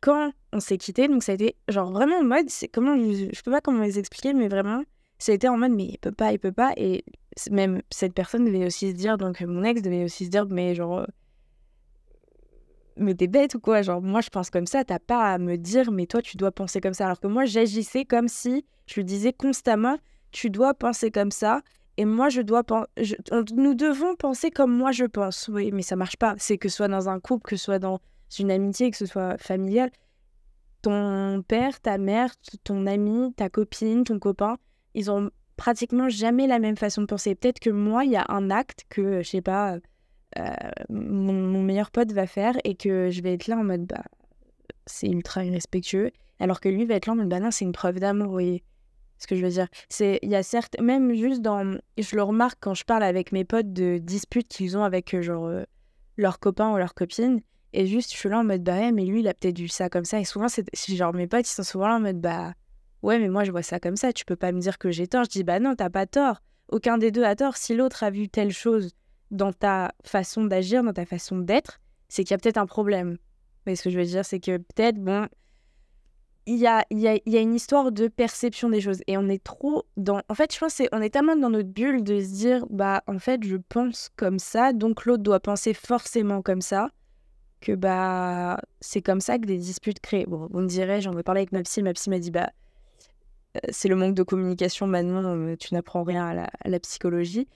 quand 0.00 0.32
on 0.52 0.60
s'est 0.60 0.78
quitté, 0.78 1.08
donc 1.08 1.22
ça 1.22 1.32
a 1.32 1.34
été 1.34 1.56
genre 1.68 1.90
vraiment 1.90 2.18
en 2.18 2.24
mode, 2.24 2.48
c'est 2.50 2.68
comment, 2.68 2.96
je, 2.96 3.30
je, 3.32 3.42
peux 3.42 3.50
pas 3.50 3.60
comment 3.60 3.82
les 3.82 3.98
expliquer, 3.98 4.34
mais 4.34 4.48
vraiment, 4.48 4.82
ça 5.18 5.32
a 5.32 5.34
été 5.34 5.48
en 5.48 5.56
mode, 5.56 5.72
mais 5.72 5.86
il 5.86 5.98
peut 5.98 6.12
pas, 6.12 6.32
il 6.32 6.38
peut 6.38 6.52
pas, 6.52 6.72
et 6.76 7.04
même 7.50 7.82
cette 7.90 8.12
personne 8.12 8.44
devait 8.44 8.66
aussi 8.66 8.90
se 8.90 8.94
dire, 8.94 9.16
donc 9.16 9.40
mon 9.40 9.64
ex 9.64 9.80
devait 9.82 10.04
aussi 10.04 10.26
se 10.26 10.30
dire, 10.30 10.46
mais 10.46 10.74
genre 10.74 11.06
mais 12.96 13.14
t'es 13.14 13.26
bête 13.26 13.54
ou 13.54 13.60
quoi? 13.60 13.82
Genre, 13.82 14.02
moi, 14.02 14.20
je 14.20 14.28
pense 14.28 14.50
comme 14.50 14.66
ça, 14.66 14.84
t'as 14.84 14.98
pas 14.98 15.32
à 15.32 15.38
me 15.38 15.56
dire, 15.56 15.90
mais 15.90 16.06
toi, 16.06 16.22
tu 16.22 16.36
dois 16.36 16.52
penser 16.52 16.80
comme 16.80 16.94
ça. 16.94 17.06
Alors 17.06 17.20
que 17.20 17.26
moi, 17.26 17.44
j'agissais 17.44 18.04
comme 18.04 18.28
si 18.28 18.64
je 18.86 18.94
lui 18.96 19.04
disais 19.04 19.32
constamment, 19.32 19.96
tu 20.30 20.50
dois 20.50 20.74
penser 20.74 21.10
comme 21.10 21.30
ça. 21.30 21.62
Et 21.98 22.04
moi, 22.04 22.28
je 22.28 22.40
dois 22.40 22.64
penser. 22.64 23.16
Nous 23.54 23.74
devons 23.74 24.16
penser 24.16 24.50
comme 24.50 24.76
moi, 24.76 24.92
je 24.92 25.04
pense. 25.04 25.48
Oui, 25.52 25.70
mais 25.72 25.82
ça 25.82 25.96
marche 25.96 26.16
pas. 26.16 26.34
C'est 26.38 26.58
que 26.58 26.68
ce 26.68 26.76
soit 26.76 26.88
dans 26.88 27.08
un 27.08 27.20
couple, 27.20 27.50
que 27.50 27.56
ce 27.56 27.64
soit 27.64 27.78
dans 27.78 28.00
une 28.38 28.50
amitié, 28.50 28.90
que 28.90 28.96
ce 28.96 29.06
soit 29.06 29.36
familial. 29.38 29.90
Ton 30.80 31.42
père, 31.46 31.80
ta 31.80 31.98
mère, 31.98 32.34
ton 32.64 32.86
ami, 32.86 33.32
ta 33.34 33.48
copine, 33.48 34.04
ton 34.04 34.18
copain, 34.18 34.56
ils 34.94 35.10
ont 35.10 35.30
pratiquement 35.56 36.08
jamais 36.08 36.46
la 36.46 36.58
même 36.58 36.76
façon 36.76 37.02
de 37.02 37.06
penser. 37.06 37.34
Peut-être 37.34 37.60
que 37.60 37.70
moi, 37.70 38.04
il 38.04 38.10
y 38.12 38.16
a 38.16 38.24
un 38.28 38.50
acte 38.50 38.84
que, 38.88 39.22
je 39.22 39.28
sais 39.28 39.42
pas, 39.42 39.76
euh, 40.38 40.50
mon, 40.88 41.62
meilleur 41.62 41.90
pote 41.90 42.12
va 42.12 42.26
faire 42.26 42.56
et 42.64 42.74
que 42.74 43.10
je 43.10 43.22
vais 43.22 43.34
être 43.34 43.48
là 43.48 43.56
en 43.56 43.64
mode 43.64 43.84
bah 43.84 44.02
c'est 44.86 45.08
ultra 45.08 45.44
irrespectueux 45.44 46.10
alors 46.40 46.60
que 46.60 46.70
lui 46.70 46.86
va 46.86 46.94
être 46.94 47.06
là 47.06 47.12
en 47.12 47.16
mode 47.16 47.28
bah 47.28 47.38
non 47.38 47.50
c'est 47.50 47.66
une 47.66 47.72
preuve 47.72 48.00
d'amour 48.00 48.30
voyez 48.30 48.64
ce 49.22 49.26
que 49.26 49.36
je 49.36 49.44
veux 49.44 49.50
dire. 49.50 49.68
C'est 49.88 50.18
il 50.22 50.30
y 50.30 50.36
a 50.36 50.42
certes 50.42 50.76
même 50.80 51.14
juste 51.14 51.42
dans 51.42 51.78
je 51.98 52.16
le 52.16 52.22
remarque 52.22 52.58
quand 52.60 52.74
je 52.74 52.84
parle 52.84 53.02
avec 53.02 53.32
mes 53.32 53.44
potes 53.44 53.72
de 53.72 53.98
disputes 53.98 54.48
qu'ils 54.48 54.76
ont 54.76 54.84
avec 54.84 55.14
euh, 55.14 55.22
genre 55.22 55.46
euh, 55.46 55.64
leurs 56.16 56.38
copains 56.38 56.72
ou 56.72 56.76
leurs 56.76 56.94
copines 56.94 57.40
et 57.72 57.86
juste 57.86 58.12
je 58.12 58.18
suis 58.18 58.28
là 58.28 58.40
en 58.40 58.44
mode 58.44 58.62
bah 58.62 58.76
ouais 58.76 58.92
mais 58.92 59.04
lui 59.04 59.20
il 59.20 59.28
a 59.28 59.34
peut-être 59.34 59.58
vu 59.58 59.68
ça 59.68 59.88
comme 59.88 60.04
ça 60.04 60.20
et 60.20 60.24
souvent 60.24 60.48
c'est 60.48 60.66
genre 60.94 61.14
mes 61.14 61.26
potes 61.26 61.48
ils 61.48 61.52
sont 61.52 61.62
souvent 61.62 61.88
là 61.88 61.96
en 61.96 62.00
mode 62.00 62.20
bah 62.20 62.52
ouais 63.02 63.18
mais 63.18 63.28
moi 63.28 63.44
je 63.44 63.50
vois 63.50 63.62
ça 63.62 63.80
comme 63.80 63.96
ça 63.96 64.12
tu 64.12 64.24
peux 64.24 64.36
pas 64.36 64.52
me 64.52 64.60
dire 64.60 64.78
que 64.78 64.90
j'ai 64.90 65.06
tort. 65.06 65.24
Je 65.24 65.30
dis 65.30 65.44
bah 65.44 65.60
non 65.60 65.74
t'as 65.74 65.90
pas 65.90 66.06
tort. 66.06 66.42
Aucun 66.68 66.98
des 66.98 67.10
deux 67.10 67.24
a 67.24 67.36
tort. 67.36 67.56
Si 67.56 67.74
l'autre 67.74 68.02
a 68.02 68.10
vu 68.10 68.28
telle 68.28 68.50
chose 68.50 68.92
dans 69.30 69.52
ta 69.52 69.92
façon 70.04 70.44
d'agir, 70.44 70.82
dans 70.82 70.92
ta 70.92 71.06
façon 71.06 71.38
d'être, 71.38 71.80
c'est 72.08 72.24
qu'il 72.24 72.32
y 72.32 72.34
a 72.34 72.38
peut-être 72.38 72.58
un 72.58 72.66
problème. 72.66 73.18
Mais 73.66 73.76
ce 73.76 73.84
que 73.84 73.90
je 73.90 73.98
veux 73.98 74.04
dire, 74.04 74.24
c'est 74.24 74.40
que 74.40 74.58
peut-être, 74.58 74.98
bon, 74.98 75.28
il 76.46 76.56
y 76.56 76.66
a, 76.66 76.84
y, 76.90 77.06
a, 77.06 77.18
y 77.24 77.36
a, 77.36 77.40
une 77.40 77.54
histoire 77.54 77.92
de 77.92 78.08
perception 78.08 78.68
des 78.68 78.80
choses. 78.80 79.00
Et 79.06 79.16
on 79.16 79.28
est 79.28 79.42
trop 79.42 79.84
dans. 79.96 80.20
En 80.28 80.34
fait, 80.34 80.52
je 80.52 80.58
pense 80.58 80.76
qu'on 80.78 81.00
est 81.00 81.10
tellement 81.10 81.36
dans 81.36 81.50
notre 81.50 81.68
bulle 81.68 82.02
de 82.02 82.20
se 82.20 82.32
dire, 82.32 82.66
bah, 82.70 83.02
en 83.06 83.18
fait, 83.18 83.44
je 83.44 83.56
pense 83.56 84.10
comme 84.16 84.38
ça, 84.38 84.72
donc 84.72 85.04
l'autre 85.04 85.22
doit 85.22 85.40
penser 85.40 85.72
forcément 85.74 86.42
comme 86.42 86.60
ça, 86.60 86.90
que, 87.60 87.72
bah, 87.72 88.60
c'est 88.80 89.02
comme 89.02 89.20
ça 89.20 89.38
que 89.38 89.46
des 89.46 89.58
disputes 89.58 90.00
créent. 90.00 90.26
Bon, 90.26 90.48
on 90.52 90.62
dirait, 90.62 91.00
j'en 91.00 91.16
ai 91.16 91.22
parlé 91.22 91.42
avec 91.42 91.52
ma 91.52 91.62
psy, 91.62 91.82
ma 91.82 91.92
psy 91.92 92.10
m'a 92.10 92.18
dit, 92.18 92.32
bah, 92.32 92.50
euh, 93.56 93.60
c'est 93.70 93.88
le 93.88 93.96
manque 93.96 94.14
de 94.14 94.22
communication 94.24 94.86
maintenant, 94.86 95.22
euh, 95.24 95.56
tu 95.56 95.74
n'apprends 95.74 96.02
rien 96.02 96.26
à 96.26 96.68
la, 96.68 96.80
psychologie. 96.80 97.46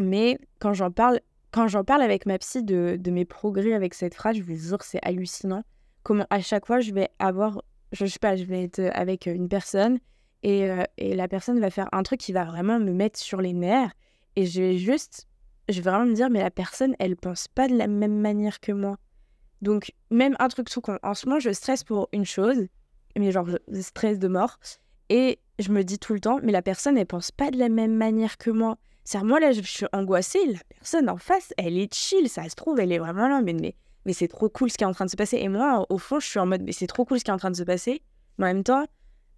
Mais 0.00 0.38
quand 0.60 0.74
j'en 0.74 0.90
parle, 0.90 1.20
quand 1.50 1.66
j'en 1.66 1.82
parle 1.84 2.02
avec 2.02 2.26
ma 2.26 2.38
psy 2.38 2.62
de, 2.62 2.96
de, 2.98 3.10
mes 3.10 3.24
progrès 3.24 3.72
avec 3.72 3.94
cette 3.94 4.14
phrase, 4.14 4.36
je 4.36 4.42
vous 4.42 4.54
jure, 4.54 4.82
c'est 4.82 5.00
hallucinant. 5.02 5.64
Comment 6.02 6.26
à 6.30 6.40
chaque 6.40 6.66
fois, 6.66 6.80
je 6.80 6.92
vais 6.92 7.10
avoir, 7.18 7.62
je, 7.92 8.06
sais 8.06 8.18
pas, 8.18 8.36
je 8.36 8.44
vais 8.44 8.64
être 8.64 8.80
avec 8.92 9.26
une 9.26 9.48
personne 9.48 9.98
et, 10.42 10.70
euh, 10.70 10.84
et, 10.96 11.14
la 11.14 11.28
personne 11.28 11.60
va 11.60 11.70
faire 11.70 11.88
un 11.92 12.02
truc 12.02 12.20
qui 12.20 12.32
va 12.32 12.44
vraiment 12.44 12.78
me 12.78 12.92
mettre 12.92 13.18
sur 13.18 13.40
les 13.40 13.52
nerfs. 13.52 13.92
Et 14.36 14.46
je 14.46 14.62
vais 14.62 14.78
juste, 14.78 15.26
je 15.68 15.80
vais 15.80 15.90
vraiment 15.90 16.06
me 16.06 16.14
dire, 16.14 16.30
mais 16.30 16.40
la 16.40 16.50
personne, 16.50 16.94
elle 16.98 17.16
pense 17.16 17.48
pas 17.48 17.68
de 17.68 17.76
la 17.76 17.88
même 17.88 18.18
manière 18.18 18.60
que 18.60 18.72
moi. 18.72 18.96
Donc, 19.62 19.92
même 20.10 20.36
un 20.38 20.48
truc 20.48 20.70
tout 20.70 20.80
con. 20.80 20.98
En 21.02 21.14
ce 21.14 21.26
moment, 21.26 21.40
je 21.40 21.50
stresse 21.50 21.82
pour 21.82 22.08
une 22.12 22.24
chose, 22.24 22.68
mais 23.16 23.32
genre, 23.32 23.48
je 23.48 23.80
stresse 23.80 24.18
de 24.18 24.28
mort. 24.28 24.58
Et 25.08 25.40
je 25.58 25.70
me 25.72 25.82
dis 25.82 25.98
tout 25.98 26.12
le 26.12 26.20
temps, 26.20 26.38
mais 26.42 26.52
la 26.52 26.62
personne, 26.62 26.96
elle 26.96 27.06
pense 27.06 27.30
pas 27.30 27.50
de 27.50 27.58
la 27.58 27.68
même 27.68 27.94
manière 27.94 28.38
que 28.38 28.50
moi. 28.50 28.76
C'est 29.04 29.22
moi 29.22 29.40
là, 29.40 29.52
je 29.52 29.62
suis 29.62 29.86
angoissée. 29.92 30.44
La 30.46 30.58
personne 30.68 31.08
en 31.08 31.16
face, 31.16 31.52
elle 31.56 31.78
est 31.78 31.92
chill. 31.92 32.28
Ça 32.28 32.48
se 32.48 32.54
trouve, 32.54 32.78
elle 32.78 32.92
est 32.92 32.98
vraiment 32.98 33.26
là. 33.26 33.40
Mais, 33.40 33.74
mais 34.04 34.12
c'est 34.12 34.28
trop 34.28 34.48
cool 34.48 34.70
ce 34.70 34.76
qui 34.76 34.84
est 34.84 34.86
en 34.86 34.92
train 34.92 35.04
de 35.04 35.10
se 35.10 35.16
passer. 35.16 35.38
Et 35.38 35.48
moi, 35.48 35.86
au 35.90 35.98
fond, 35.98 36.20
je 36.20 36.26
suis 36.26 36.38
en 36.38 36.46
mode, 36.46 36.62
mais 36.62 36.72
c'est 36.72 36.86
trop 36.86 37.04
cool 37.04 37.18
ce 37.18 37.24
qui 37.24 37.30
est 37.30 37.34
en 37.34 37.38
train 37.38 37.50
de 37.50 37.56
se 37.56 37.62
passer. 37.62 38.02
Mais 38.38 38.46
en 38.46 38.54
même 38.54 38.64
temps, 38.64 38.86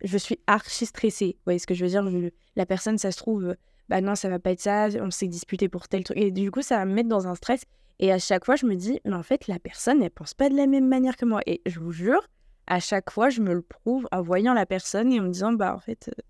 je 0.03 0.17
suis 0.17 0.39
archi 0.47 0.87
stressée. 0.87 1.37
Vous 1.39 1.45
voyez 1.47 1.59
ce 1.59 1.67
que 1.67 1.75
je 1.75 1.85
veux 1.85 1.91
dire? 1.91 2.31
La 2.57 2.67
personne, 2.67 2.99
ça 2.99 3.11
se 3.11 3.19
trouve, 3.19 3.57
bah 3.89 4.01
non, 4.01 4.15
ça 4.15 4.29
va 4.29 4.39
pas 4.39 4.53
être 4.53 4.61
ça, 4.61 4.89
on 5.01 5.11
s'est 5.11 5.29
disputé 5.29 5.69
pour 5.69 5.89
tel 5.89 6.05
truc. 6.05 6.17
Et 6.17 6.31
du 6.31 6.51
coup, 6.51 6.63
ça 6.63 6.77
va 6.77 6.85
me 6.85 6.95
mettre 6.95 7.09
dans 7.09 7.27
un 7.27 7.35
stress. 7.35 7.63
Et 7.99 8.13
à 8.13 8.19
chaque 8.19 8.45
fois, 8.45 8.57
je 8.57 8.67
me 8.67 8.77
dis, 8.77 9.01
mais 9.05 9.15
en 9.15 9.23
fait, 9.23 9.47
la 9.47 9.59
personne, 9.59 10.03
elle 10.03 10.11
pense 10.11 10.33
pas 10.33 10.49
de 10.49 10.57
la 10.57 10.67
même 10.67 10.89
manière 10.89 11.17
que 11.17 11.27
moi. 11.27 11.41
Et 11.47 11.61
je 11.67 11.81
vous 11.81 11.93
jure, 11.93 12.27
à 12.67 12.81
chaque 12.81 13.11
fois, 13.11 13.29
je 13.29 13.41
me 13.43 13.53
le 13.53 13.63
prouve 13.63 14.07
en 14.13 14.23
voyant 14.23 14.55
la 14.55 14.65
personne 14.65 15.13
et 15.13 15.21
en 15.21 15.25
me 15.25 15.31
disant, 15.31 15.53
bah 15.53 15.75
en 15.75 15.81
fait, 15.81 16.09
euh, 16.09 16.23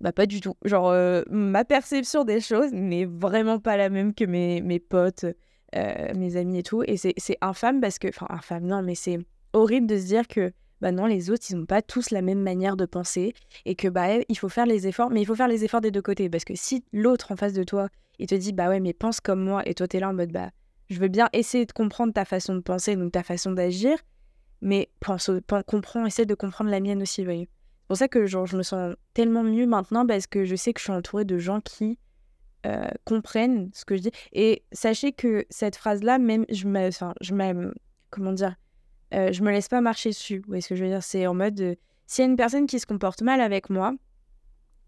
bah 0.00 0.12
pas 0.12 0.26
du 0.26 0.40
tout. 0.40 0.54
Genre, 0.64 0.88
euh, 0.90 1.22
ma 1.30 1.64
perception 1.64 2.24
des 2.24 2.40
choses 2.40 2.72
n'est 2.72 3.04
vraiment 3.04 3.60
pas 3.60 3.76
la 3.76 3.90
même 3.90 4.12
que 4.14 4.24
mes, 4.24 4.60
mes 4.60 4.80
potes, 4.80 5.26
euh, 5.76 6.12
mes 6.14 6.36
amis 6.36 6.58
et 6.58 6.62
tout. 6.62 6.82
Et 6.86 6.96
c'est 6.96 7.38
infâme 7.40 7.80
parce 7.80 7.98
que, 7.98 8.08
enfin, 8.08 8.26
infâme, 8.30 8.64
non, 8.64 8.82
mais 8.82 8.94
c'est 8.94 9.18
horrible 9.52 9.86
de 9.86 9.98
se 9.98 10.06
dire 10.06 10.28
que 10.28 10.52
bah 10.80 10.90
non, 10.90 11.06
les 11.06 11.30
autres, 11.30 11.44
ils 11.48 11.56
n'ont 11.56 11.64
pas 11.64 11.80
tous 11.80 12.10
la 12.10 12.22
même 12.22 12.40
manière 12.40 12.76
de 12.76 12.86
penser 12.86 13.34
et 13.64 13.76
que 13.76 13.86
bah 13.86 14.16
il 14.28 14.36
faut 14.36 14.48
faire 14.48 14.66
les 14.66 14.88
efforts, 14.88 15.10
mais 15.10 15.22
il 15.22 15.24
faut 15.24 15.36
faire 15.36 15.46
les 15.46 15.64
efforts 15.64 15.80
des 15.80 15.92
deux 15.92 16.02
côtés 16.02 16.28
parce 16.28 16.44
que 16.44 16.54
si 16.56 16.84
l'autre 16.92 17.30
en 17.30 17.36
face 17.36 17.52
de 17.52 17.62
toi, 17.62 17.88
il 18.18 18.26
te 18.26 18.34
dit 18.34 18.52
bah 18.52 18.68
ouais, 18.68 18.80
mais 18.80 18.92
pense 18.92 19.20
comme 19.20 19.44
moi 19.44 19.62
et 19.64 19.74
toi 19.74 19.86
t'es 19.86 20.00
là 20.00 20.08
en 20.08 20.12
mode 20.12 20.32
bah 20.32 20.50
je 20.90 21.00
veux 21.00 21.08
bien 21.08 21.28
essayer 21.32 21.66
de 21.66 21.72
comprendre 21.72 22.12
ta 22.12 22.24
façon 22.24 22.54
de 22.54 22.60
penser, 22.60 22.96
donc 22.96 23.12
ta 23.12 23.22
façon 23.22 23.52
d'agir, 23.52 23.96
mais 24.60 24.90
pense, 25.00 25.30
comprends, 25.66 26.06
essaie 26.06 26.26
de 26.26 26.34
comprendre 26.34 26.70
la 26.70 26.80
mienne 26.80 27.02
aussi, 27.02 27.24
voyez. 27.24 27.48
C'est 27.82 27.88
pour 27.88 27.96
ça 27.96 28.08
que 28.08 28.26
genre, 28.26 28.46
je 28.46 28.56
me 28.56 28.62
sens 28.62 28.94
tellement 29.14 29.42
mieux 29.42 29.66
maintenant 29.66 30.06
parce 30.06 30.26
que 30.26 30.44
je 30.44 30.54
sais 30.56 30.72
que 30.72 30.80
je 30.80 30.84
suis 30.84 30.92
entourée 30.92 31.24
de 31.24 31.38
gens 31.38 31.60
qui 31.60 31.98
euh, 32.64 32.88
comprennent 33.04 33.70
ce 33.74 33.84
que 33.84 33.96
je 33.96 34.02
dis. 34.02 34.12
Et 34.32 34.62
sachez 34.72 35.12
que 35.12 35.44
cette 35.50 35.76
phrase-là, 35.76 36.18
même, 36.18 36.44
je 36.48 36.66
me, 36.68 36.88
enfin, 36.88 37.14
je 37.20 37.34
comment 38.10 38.32
dire, 38.32 38.54
euh, 39.14 39.32
je 39.32 39.42
me 39.42 39.50
laisse 39.50 39.68
pas 39.68 39.80
marcher 39.80 40.10
dessus. 40.10 40.38
Vous 40.38 40.46
voyez 40.46 40.60
ce 40.60 40.68
que 40.68 40.76
je 40.76 40.84
veux 40.84 40.90
dire? 40.90 41.02
C'est 41.02 41.26
en 41.26 41.34
mode, 41.34 41.60
euh, 41.60 41.74
s'il 42.06 42.24
y 42.24 42.28
a 42.28 42.30
une 42.30 42.36
personne 42.36 42.66
qui 42.66 42.78
se 42.78 42.86
comporte 42.86 43.22
mal 43.22 43.40
avec 43.40 43.68
moi, 43.68 43.94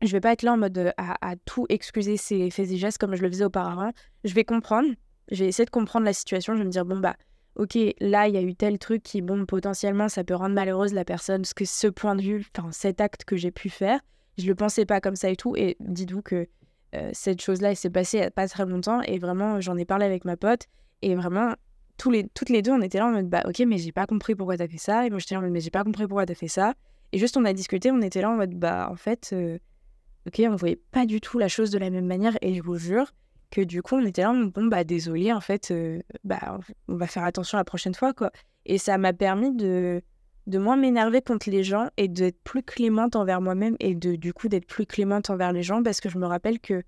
je 0.02 0.12
vais 0.12 0.20
pas 0.20 0.32
être 0.32 0.42
là 0.42 0.52
en 0.52 0.56
mode 0.56 0.92
à, 0.96 1.34
tout 1.44 1.66
excuser 1.68 2.16
ses 2.16 2.50
faits 2.50 2.70
et 2.70 2.76
gestes 2.76 2.98
comme 2.98 3.14
je 3.16 3.22
le 3.22 3.28
faisais 3.28 3.44
auparavant. 3.44 3.90
Je 4.24 4.34
vais 4.34 4.44
comprendre, 4.44 4.88
je 5.30 5.42
vais 5.42 5.48
essayer 5.48 5.64
de 5.64 5.70
comprendre 5.70 6.04
la 6.04 6.12
situation. 6.12 6.54
Je 6.54 6.58
vais 6.58 6.64
me 6.64 6.70
dire, 6.70 6.84
bon, 6.84 6.98
bah, 6.98 7.16
ok, 7.56 7.76
là, 8.00 8.28
il 8.28 8.34
y 8.34 8.36
a 8.36 8.42
eu 8.42 8.54
tel 8.54 8.78
truc 8.78 9.02
qui, 9.02 9.22
bon, 9.22 9.46
potentiellement, 9.46 10.08
ça 10.08 10.24
peut 10.24 10.34
rendre 10.34 10.54
malheureuse 10.54 10.92
la 10.92 11.04
personne, 11.04 11.44
ce 11.44 11.54
que 11.54 11.64
ce 11.64 11.86
point 11.86 12.14
de 12.14 12.22
vue, 12.22 12.46
enfin, 12.56 12.70
cet 12.72 13.00
acte 13.00 13.24
que 13.24 13.36
j'ai 13.36 13.50
pu 13.50 13.68
faire, 13.68 14.00
je 14.36 14.46
le 14.46 14.54
pensais 14.54 14.84
pas 14.84 15.00
comme 15.00 15.16
ça 15.16 15.30
et 15.30 15.36
tout. 15.36 15.56
Et 15.56 15.76
dites-vous 15.80 16.22
que 16.22 16.48
cette 17.12 17.40
chose-là, 17.40 17.70
elle 17.70 17.76
s'est 17.76 17.90
passée 17.90 18.18
il 18.18 18.20
n'y 18.20 18.26
a 18.26 18.30
pas 18.30 18.48
très 18.48 18.64
longtemps. 18.66 19.00
Et 19.02 19.18
vraiment, 19.18 19.60
j'en 19.60 19.76
ai 19.76 19.84
parlé 19.84 20.06
avec 20.06 20.24
ma 20.24 20.36
pote. 20.36 20.66
Et 21.02 21.14
vraiment, 21.14 21.54
tous 21.96 22.10
les, 22.10 22.28
toutes 22.28 22.48
les 22.48 22.62
deux, 22.62 22.72
on 22.72 22.82
était 22.82 22.98
là 22.98 23.06
en 23.06 23.12
mode, 23.12 23.28
bah, 23.28 23.42
ok, 23.46 23.62
mais 23.66 23.78
j'ai 23.78 23.92
pas 23.92 24.06
compris 24.06 24.34
pourquoi 24.34 24.56
t'as 24.56 24.68
fait 24.68 24.78
ça. 24.78 25.06
Et 25.06 25.10
moi, 25.10 25.18
j'étais 25.18 25.34
là 25.34 25.40
en 25.40 25.42
mode, 25.42 25.52
mais 25.52 25.60
j'ai 25.60 25.70
pas 25.70 25.84
compris 25.84 26.06
pourquoi 26.06 26.26
t'as 26.26 26.34
fait 26.34 26.48
ça. 26.48 26.74
Et 27.12 27.18
juste, 27.18 27.36
on 27.36 27.44
a 27.44 27.52
discuté, 27.52 27.90
on 27.90 28.00
était 28.00 28.20
là 28.20 28.30
en 28.30 28.36
mode, 28.36 28.54
bah, 28.54 28.88
en 28.90 28.96
fait, 28.96 29.30
euh, 29.32 29.58
ok, 30.26 30.42
on 30.48 30.56
voyait 30.56 30.80
pas 30.90 31.06
du 31.06 31.20
tout 31.20 31.38
la 31.38 31.48
chose 31.48 31.70
de 31.70 31.78
la 31.78 31.90
même 31.90 32.06
manière. 32.06 32.36
Et 32.42 32.54
je 32.54 32.62
vous 32.62 32.76
jure, 32.76 33.12
que 33.50 33.60
du 33.60 33.82
coup, 33.82 33.94
on 33.94 34.04
était 34.04 34.22
là, 34.22 34.32
bon, 34.32 34.66
bah 34.66 34.84
désolé, 34.84 35.32
en 35.32 35.40
fait, 35.40 35.70
euh, 35.70 36.00
bah, 36.24 36.58
on 36.88 36.96
va 36.96 37.06
faire 37.06 37.24
attention 37.24 37.56
la 37.56 37.64
prochaine 37.64 37.94
fois, 37.94 38.12
quoi. 38.12 38.32
Et 38.66 38.78
ça 38.78 38.98
m'a 38.98 39.12
permis 39.12 39.54
de, 39.54 40.02
de 40.46 40.58
moins 40.58 40.76
m'énerver 40.76 41.22
contre 41.22 41.50
les 41.50 41.64
gens 41.64 41.88
et 41.96 42.08
d'être 42.08 42.38
plus 42.42 42.62
clémente 42.62 43.16
envers 43.16 43.40
moi-même 43.40 43.76
et 43.80 43.94
de, 43.94 44.16
du 44.16 44.32
coup, 44.32 44.48
d'être 44.48 44.66
plus 44.66 44.86
clémente 44.86 45.30
envers 45.30 45.52
les 45.52 45.62
gens 45.62 45.82
parce 45.82 46.00
que 46.00 46.08
je 46.08 46.18
me 46.18 46.26
rappelle 46.26 46.60
que 46.60 46.82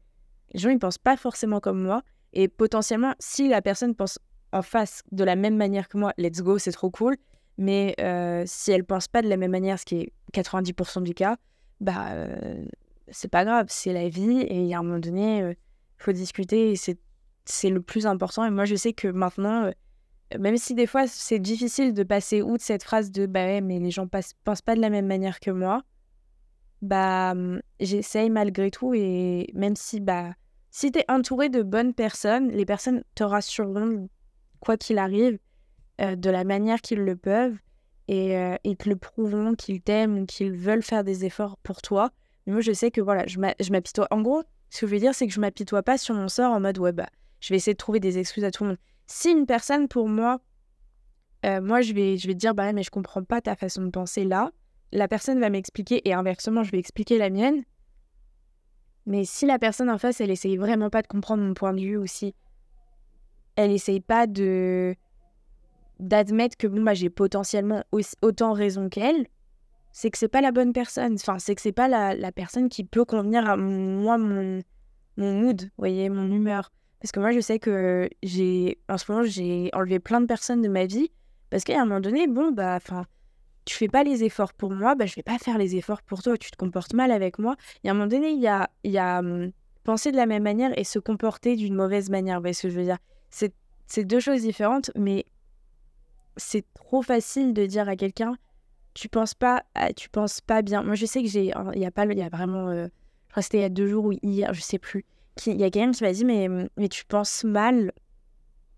les 0.52 0.60
gens, 0.60 0.70
ils 0.70 0.78
pensent 0.78 0.98
pas 0.98 1.16
forcément 1.16 1.60
comme 1.60 1.82
moi. 1.82 2.02
Et 2.32 2.48
potentiellement, 2.48 3.14
si 3.18 3.48
la 3.48 3.62
personne 3.62 3.94
pense 3.94 4.18
en 4.52 4.62
face 4.62 5.02
de 5.10 5.24
la 5.24 5.36
même 5.36 5.56
manière 5.56 5.88
que 5.88 5.96
moi, 5.96 6.12
let's 6.18 6.42
go, 6.42 6.58
c'est 6.58 6.72
trop 6.72 6.90
cool. 6.90 7.16
Mais 7.58 7.94
euh, 8.00 8.44
si 8.46 8.72
elle 8.72 8.84
pense 8.84 9.08
pas 9.08 9.22
de 9.22 9.28
la 9.28 9.38
même 9.38 9.50
manière, 9.50 9.78
ce 9.78 9.86
qui 9.86 9.96
est 9.96 10.12
90% 10.34 11.02
du 11.02 11.14
cas, 11.14 11.36
bah, 11.80 12.10
euh, 12.10 12.62
c'est 13.08 13.30
pas 13.30 13.44
grave, 13.44 13.66
c'est 13.70 13.94
la 13.94 14.08
vie. 14.08 14.44
Et 14.48 14.74
a 14.74 14.78
un 14.78 14.82
moment 14.82 14.98
donné, 14.98 15.38
il 15.38 15.56
faut 15.96 16.12
discuter 16.12 16.72
et 16.72 16.76
c'est 16.76 17.70
le 17.70 17.80
plus 17.80 18.06
important. 18.06 18.44
Et 18.44 18.50
moi, 18.50 18.66
je 18.66 18.74
sais 18.74 18.92
que 18.92 19.08
maintenant, 19.08 19.64
euh, 19.64 19.70
même 20.38 20.56
si 20.56 20.74
des 20.74 20.86
fois 20.86 21.06
c'est 21.06 21.38
difficile 21.38 21.94
de 21.94 22.02
passer 22.02 22.42
outre 22.42 22.64
cette 22.64 22.82
phrase 22.82 23.10
de 23.10 23.26
bah 23.26 23.44
ouais, 23.44 23.60
mais 23.60 23.78
les 23.78 23.90
gens 23.90 24.08
pensent 24.08 24.62
pas 24.62 24.74
de 24.74 24.80
la 24.80 24.90
même 24.90 25.06
manière 25.06 25.40
que 25.40 25.50
moi, 25.50 25.82
bah 26.82 27.32
hum, 27.32 27.60
j'essaye 27.80 28.30
malgré 28.30 28.70
tout. 28.70 28.94
Et 28.94 29.50
même 29.54 29.76
si, 29.76 30.00
bah, 30.00 30.34
si 30.70 30.92
tu 30.92 30.98
es 30.98 31.04
entouré 31.10 31.48
de 31.48 31.62
bonnes 31.62 31.94
personnes, 31.94 32.50
les 32.50 32.66
personnes 32.66 33.02
te 33.14 33.24
rassureront, 33.24 34.08
quoi 34.60 34.76
qu'il 34.76 34.98
arrive, 34.98 35.38
euh, 36.00 36.16
de 36.16 36.30
la 36.30 36.44
manière 36.44 36.80
qu'ils 36.80 37.00
le 37.00 37.16
peuvent. 37.16 37.56
Et 38.08 38.36
euh, 38.36 38.56
te 38.62 38.88
le 38.88 38.94
prouveront 38.94 39.54
qu'ils 39.54 39.82
t'aiment 39.82 40.26
qu'ils 40.26 40.52
veulent 40.52 40.82
faire 40.82 41.02
des 41.02 41.24
efforts 41.24 41.56
pour 41.64 41.82
toi. 41.82 42.12
Mais 42.46 42.52
moi, 42.52 42.62
je 42.62 42.72
sais 42.72 42.92
que 42.92 43.00
voilà, 43.00 43.26
je 43.26 43.40
m'apitoie. 43.40 44.06
En 44.12 44.22
gros, 44.22 44.44
ce 44.70 44.82
que 44.82 44.86
je 44.86 44.92
veux 44.92 45.00
dire, 45.00 45.14
c'est 45.14 45.26
que 45.26 45.32
je 45.32 45.40
m'apitoie 45.40 45.82
pas 45.82 45.98
sur 45.98 46.14
mon 46.14 46.28
sort 46.28 46.52
en 46.52 46.60
mode 46.60 46.78
ouais, 46.78 46.92
bah, 46.92 47.08
je 47.40 47.52
vais 47.52 47.56
essayer 47.56 47.74
de 47.74 47.78
trouver 47.78 47.98
des 47.98 48.18
excuses 48.18 48.44
à 48.44 48.52
tout 48.52 48.62
le 48.62 48.70
monde. 48.70 48.78
Si 49.06 49.30
une 49.30 49.46
personne, 49.46 49.88
pour 49.88 50.08
moi, 50.08 50.40
euh, 51.44 51.60
moi, 51.60 51.80
je 51.80 51.92
vais, 51.92 52.16
je 52.16 52.26
vais 52.26 52.34
dire, 52.34 52.54
bah, 52.54 52.72
mais 52.72 52.82
je 52.82 52.90
comprends 52.90 53.22
pas 53.22 53.40
ta 53.40 53.54
façon 53.54 53.82
de 53.82 53.90
penser 53.90 54.24
là. 54.24 54.50
La 54.92 55.08
personne 55.08 55.40
va 55.40 55.50
m'expliquer 55.50 56.08
et 56.08 56.12
inversement, 56.12 56.62
je 56.62 56.72
vais 56.72 56.78
expliquer 56.78 57.18
la 57.18 57.30
mienne. 57.30 57.62
Mais 59.06 59.24
si 59.24 59.46
la 59.46 59.58
personne 59.58 59.90
en 59.90 59.98
face, 59.98 60.20
elle 60.20 60.30
essaye 60.30 60.56
vraiment 60.56 60.90
pas 60.90 61.02
de 61.02 61.06
comprendre 61.06 61.42
mon 61.42 61.54
point 61.54 61.72
de 61.72 61.80
vue 61.80 61.96
aussi, 61.96 62.34
elle 63.54 63.70
essaye 63.70 64.00
pas 64.00 64.26
de 64.26 64.94
d'admettre 65.98 66.58
que 66.58 66.66
bon, 66.66 66.82
bah, 66.82 66.92
j'ai 66.92 67.08
potentiellement 67.08 67.82
autant 68.20 68.52
raison 68.52 68.90
qu'elle, 68.90 69.26
c'est 69.92 70.10
que 70.10 70.18
c'est 70.18 70.28
pas 70.28 70.42
la 70.42 70.52
bonne 70.52 70.74
personne. 70.74 71.14
Enfin, 71.14 71.38
c'est 71.38 71.54
que 71.54 71.62
c'est 71.62 71.72
pas 71.72 71.88
la, 71.88 72.14
la, 72.14 72.32
personne 72.32 72.68
qui 72.68 72.84
peut 72.84 73.06
convenir 73.06 73.48
à 73.48 73.56
moi, 73.56 74.18
mon, 74.18 74.60
mon 75.16 75.40
mood, 75.40 75.70
voyez, 75.78 76.10
mon 76.10 76.30
humeur. 76.30 76.70
Parce 77.00 77.12
que 77.12 77.20
moi, 77.20 77.32
je 77.32 77.40
sais 77.40 77.58
que 77.58 78.08
j'ai, 78.22 78.78
en 78.88 78.98
ce 78.98 79.10
moment, 79.10 79.24
j'ai 79.24 79.70
enlevé 79.72 79.98
plein 79.98 80.20
de 80.20 80.26
personnes 80.26 80.62
de 80.62 80.68
ma 80.68 80.86
vie 80.86 81.10
parce 81.50 81.64
qu'à 81.64 81.80
un 81.80 81.84
moment 81.84 82.00
donné, 82.00 82.26
bon, 82.26 82.52
bah, 82.52 82.74
enfin, 82.76 83.06
tu 83.64 83.76
fais 83.76 83.88
pas 83.88 84.02
les 84.02 84.24
efforts 84.24 84.54
pour 84.54 84.70
moi, 84.70 84.94
bah, 84.94 85.06
je 85.06 85.14
vais 85.14 85.22
pas 85.22 85.38
faire 85.38 85.58
les 85.58 85.76
efforts 85.76 86.02
pour 86.02 86.22
toi. 86.22 86.36
Tu 86.36 86.50
te 86.50 86.56
comportes 86.56 86.94
mal 86.94 87.10
avec 87.10 87.38
moi. 87.38 87.56
Et 87.84 87.88
à 87.88 87.92
un 87.92 87.94
moment 87.94 88.06
donné, 88.06 88.30
il 88.30 88.40
y 88.40 88.48
a, 88.48 88.70
y 88.84 88.98
a 88.98 89.18
hum, 89.18 89.52
penser 89.84 90.10
de 90.10 90.16
la 90.16 90.26
même 90.26 90.42
manière 90.42 90.76
et 90.78 90.84
se 90.84 90.98
comporter 90.98 91.56
d'une 91.56 91.74
mauvaise 91.74 92.10
manière. 92.10 92.40
Vous 92.40 92.52
ce 92.52 92.62
que 92.62 92.70
je 92.70 92.78
veux 92.78 92.84
dire? 92.84 92.98
C'est 93.88 94.04
deux 94.04 94.18
choses 94.18 94.40
différentes, 94.40 94.90
mais 94.96 95.26
c'est 96.36 96.64
trop 96.74 97.02
facile 97.02 97.54
de 97.54 97.66
dire 97.66 97.88
à 97.88 97.94
quelqu'un 97.94 98.36
tu 98.96 99.10
penses 99.10 99.34
pas, 99.34 99.62
tu 99.94 100.08
penses 100.08 100.40
pas 100.40 100.62
bien. 100.62 100.82
Moi, 100.82 100.94
je 100.94 101.04
sais 101.04 101.22
que 101.22 101.28
j'ai, 101.28 101.52
il 101.74 101.80
y 101.80 101.84
a 101.84 101.90
pas, 101.90 102.06
il 102.06 102.18
y 102.18 102.22
a 102.22 102.30
vraiment, 102.30 102.68
euh, 102.68 102.86
je 103.26 103.30
crois 103.30 103.42
que 103.42 103.42
c'était 103.42 103.58
il 103.58 103.62
y 103.62 103.64
a 103.64 103.68
deux 103.68 103.86
jours 103.86 104.06
ou 104.06 104.12
hier, 104.22 104.54
je 104.54 104.60
sais 104.62 104.78
plus. 104.78 105.04
Il 105.44 105.60
y 105.60 105.64
a 105.64 105.70
quelqu'un 105.70 105.92
qui 105.92 106.02
m'a 106.02 106.12
dit, 106.12 106.24
mais, 106.24 106.48
mais 106.76 106.88
tu 106.88 107.04
penses 107.04 107.44
mal. 107.44 107.92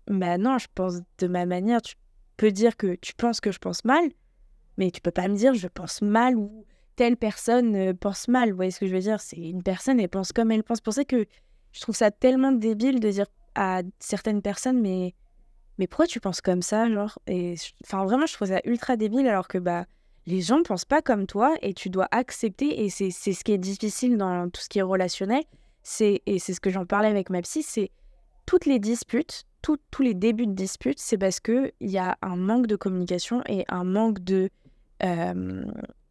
Bah 0.07 0.37
non, 0.37 0.57
je 0.57 0.67
pense 0.73 0.95
de 1.19 1.27
ma 1.27 1.45
manière. 1.45 1.81
Tu 1.81 1.95
peux 2.35 2.51
dire 2.51 2.75
que 2.75 2.95
tu 2.95 3.13
penses 3.13 3.39
que 3.39 3.51
je 3.51 3.59
pense 3.59 3.85
mal, 3.85 4.09
mais 4.77 4.91
tu 4.91 5.01
peux 5.01 5.11
pas 5.11 5.27
me 5.27 5.35
dire 5.35 5.53
je 5.53 5.67
pense 5.67 6.01
mal 6.01 6.35
ou 6.35 6.65
telle 6.95 7.15
personne 7.15 7.75
euh, 7.75 7.93
pense 7.93 8.27
mal. 8.27 8.49
Vous 8.49 8.55
voyez 8.55 8.71
ce 8.71 8.79
que 8.79 8.87
je 8.87 8.93
veux 8.93 9.01
dire? 9.01 9.21
C'est 9.21 9.37
une 9.37 9.63
personne, 9.63 9.99
elle 9.99 10.09
pense 10.09 10.31
comme 10.31 10.51
elle 10.51 10.63
pense. 10.63 10.81
Pour 10.81 10.93
ça 10.93 11.05
que 11.05 11.25
je 11.71 11.81
trouve 11.81 11.95
ça 11.95 12.11
tellement 12.11 12.51
débile 12.51 12.99
de 12.99 13.09
dire 13.09 13.27
à 13.55 13.81
certaines 13.99 14.41
personnes, 14.41 14.81
mais 14.81 15.13
mais 15.77 15.87
pourquoi 15.87 16.07
tu 16.07 16.19
penses 16.19 16.41
comme 16.41 16.61
ça, 16.61 16.89
genre? 16.89 17.19
Et 17.27 17.55
enfin 17.85 18.03
vraiment, 18.03 18.25
je 18.25 18.33
trouve 18.33 18.49
ça 18.49 18.59
ultra 18.65 18.97
débile 18.97 19.27
alors 19.27 19.47
que 19.47 19.57
bah 19.57 19.85
les 20.25 20.41
gens 20.41 20.57
ne 20.57 20.63
pensent 20.63 20.85
pas 20.85 21.01
comme 21.01 21.25
toi 21.25 21.55
et 21.61 21.73
tu 21.73 21.89
dois 21.89 22.07
accepter, 22.11 22.83
et 22.83 22.89
c'est 22.89 23.11
ce 23.11 23.43
qui 23.43 23.51
est 23.51 23.57
difficile 23.57 24.17
dans 24.17 24.49
tout 24.49 24.61
ce 24.61 24.69
qui 24.69 24.79
est 24.79 24.83
relationnel, 24.83 25.43
c'est 25.83 26.21
et 26.25 26.39
c'est 26.39 26.53
ce 26.53 26.59
que 26.59 26.69
j'en 26.69 26.85
parlais 26.85 27.07
avec 27.07 27.29
ma 27.29 27.41
psy, 27.41 27.63
c'est 27.63 27.91
toutes 28.45 28.65
les 28.65 28.79
disputes, 28.79 29.45
tous 29.61 30.01
les 30.01 30.13
débuts 30.13 30.47
de 30.47 30.53
disputes, 30.53 30.99
c'est 30.99 31.17
parce 31.17 31.39
qu'il 31.39 31.71
y 31.81 31.97
a 31.97 32.17
un 32.21 32.35
manque 32.35 32.67
de 32.67 32.75
communication 32.75 33.41
et 33.47 33.65
un 33.69 33.83
manque 33.83 34.19
de... 34.19 34.49
Euh, 35.03 35.65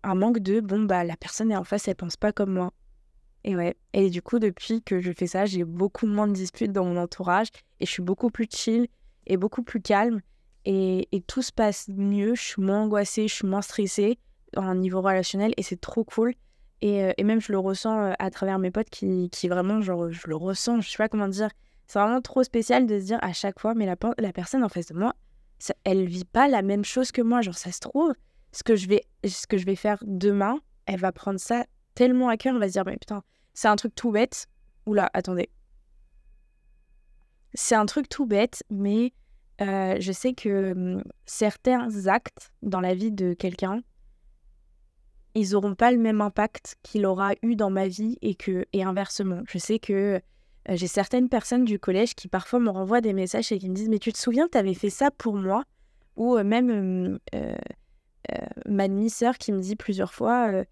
un 0.04 0.14
manque 0.14 0.38
de, 0.38 0.60
bon, 0.60 0.84
bah, 0.84 1.04
la 1.04 1.16
personne 1.16 1.50
est 1.50 1.56
en 1.56 1.64
face, 1.64 1.88
elle 1.88 1.96
pense 1.96 2.16
pas 2.16 2.32
comme 2.32 2.52
moi. 2.52 2.72
Et 3.44 3.56
ouais. 3.56 3.76
Et 3.92 4.10
du 4.10 4.22
coup, 4.22 4.38
depuis 4.38 4.82
que 4.82 5.00
je 5.00 5.12
fais 5.12 5.26
ça, 5.26 5.46
j'ai 5.46 5.64
beaucoup 5.64 6.06
moins 6.06 6.28
de 6.28 6.32
disputes 6.32 6.72
dans 6.72 6.84
mon 6.84 6.96
entourage 6.96 7.48
et 7.80 7.87
je 7.87 7.90
suis 7.90 8.02
beaucoup 8.02 8.30
plus 8.30 8.48
chill 8.50 8.88
et 9.26 9.37
beaucoup 9.37 9.62
plus 9.62 9.80
calme 9.80 10.20
et, 10.64 11.08
tout 11.26 11.42
se 11.42 11.52
passe 11.52 11.88
mieux. 11.88 12.34
Je 12.34 12.42
suis 12.42 12.62
moins 12.62 12.82
angoissée, 12.82 13.28
je 13.28 13.34
suis 13.34 13.46
moins 13.46 13.62
stressée 13.62 14.18
à 14.56 14.60
un 14.60 14.75
niveau 14.75 15.00
relationnel 15.00 15.54
et 15.56 15.62
c'est 15.62 15.80
trop 15.80 16.04
cool. 16.04 16.34
Et, 16.80 17.04
euh, 17.04 17.12
et, 17.16 17.25
même, 17.25 17.40
je 17.40 17.52
le 17.52 17.58
ressens 17.58 18.00
euh, 18.00 18.12
à 18.18 18.30
travers 18.30 18.58
mes 18.58 18.70
potes 18.70 18.90
qui, 18.90 19.49
vraiment, 19.49 19.80
genre, 19.80 20.11
je 20.11 20.26
le 20.26 20.37
ressens, 20.37 20.80
je 20.80 20.90
sais 20.90 20.99
pas 20.99 21.08
comment 21.08 21.28
dire. 21.28 21.50
C'est 21.87 21.99
vraiment 21.99 22.20
trop 22.20 22.42
spécial 22.42 22.87
de 22.87 22.99
se 22.99 23.04
dire 23.06 23.18
à 23.23 23.32
chaque 23.32 23.58
fois, 23.58 23.75
mais 23.75 23.87
la, 23.87 24.32
personne 24.32 24.62
en 24.62 24.68
face 24.68 24.87
de 24.87 24.94
moi, 24.94 25.14
ça, 25.58 25.75
elle 25.85 26.06
vit 26.06 26.26
pas 26.26 26.47
la 26.47 26.62
même 26.62 26.85
chose 26.85 27.11
que 27.11 27.23
moi. 27.23 27.40
Genre, 27.40 27.56
ça 27.56 27.73
se 27.73 27.80
trouve, 27.80 28.12
ce 28.52 28.62
que 28.62 28.76
je 28.76 28.88
vais, 28.88 29.02
ce 29.26 29.47
que 29.47 29.56
je 29.56 29.64
vais 29.64 29.75
faire 29.75 29.99
demain, 30.06 30.61
elle 30.87 31.00
va 31.00 31.12
prendre 31.12 31.40
ça 31.40 31.64
tellement 31.94 32.28
à 32.28 32.37
cœur, 32.37 32.54
elle 32.54 32.61
va 32.61 32.68
se 32.68 32.73
dire, 32.73 32.85
mais 32.85 32.97
putain, 32.97 33.23
c'est 33.54 33.68
un 33.68 33.76
truc 33.76 33.94
tout 33.94 34.12
bête. 34.12 34.47
Oula, 34.87 35.11
attendez. 35.14 35.50
C'est 37.54 37.75
un 37.75 37.87
truc 37.87 38.08
tout 38.08 38.26
bête, 38.26 38.62
mais 38.70 39.12
euh, 39.61 39.97
je 39.99 40.12
sais 40.12 40.35
que 40.35 40.75
mmh, 40.75 41.02
certains 41.26 42.06
actes 42.06 42.52
dans 42.62 42.80
la 42.80 42.94
vie 42.94 43.11
de 43.11 43.35
quelqu'un, 43.35 43.80
ils 45.38 45.52
n'auront 45.52 45.75
pas 45.75 45.92
le 45.92 45.99
même 45.99 46.21
impact 46.21 46.76
qu'il 46.83 47.07
aura 47.07 47.33
eu 47.42 47.57
dans 47.57 47.71
ma 47.71 47.88
vie 47.88 48.18
et, 48.23 48.35
que, 48.35 48.64
et 48.73 48.83
inversement. 48.83 49.42
Je 49.49 49.59
sais 49.59 49.78
que 49.78 50.21
euh, 50.68 50.76
j'ai 50.76 50.87
certaines 50.87 51.28
personnes 51.28 51.64
du 51.64 51.78
collège 51.78 52.14
qui 52.14 52.28
parfois 52.28 52.59
me 52.61 52.71
renvoient 52.71 53.00
des 53.00 53.12
messages 53.12 53.52
et 53.52 53.59
qui 53.59 53.68
me 53.68 53.75
disent 53.75 53.88
Mais 53.88 53.99
tu 53.99 54.12
te 54.12 54.18
souviens, 54.18 54.49
tu 54.50 54.59
avais 54.59 54.75
fait 54.75 54.90
ça 54.90 55.11
pour 55.11 55.35
moi? 55.35 55.64
Ou 56.16 56.37
euh, 56.37 56.45
même 56.45 57.18
euh, 57.35 57.57
ma 58.66 58.88
demi-sœur 58.88 59.38
qui 59.38 59.52
me 59.52 59.61
dit 59.61 59.76
plusieurs 59.76 60.12
fois 60.12 60.64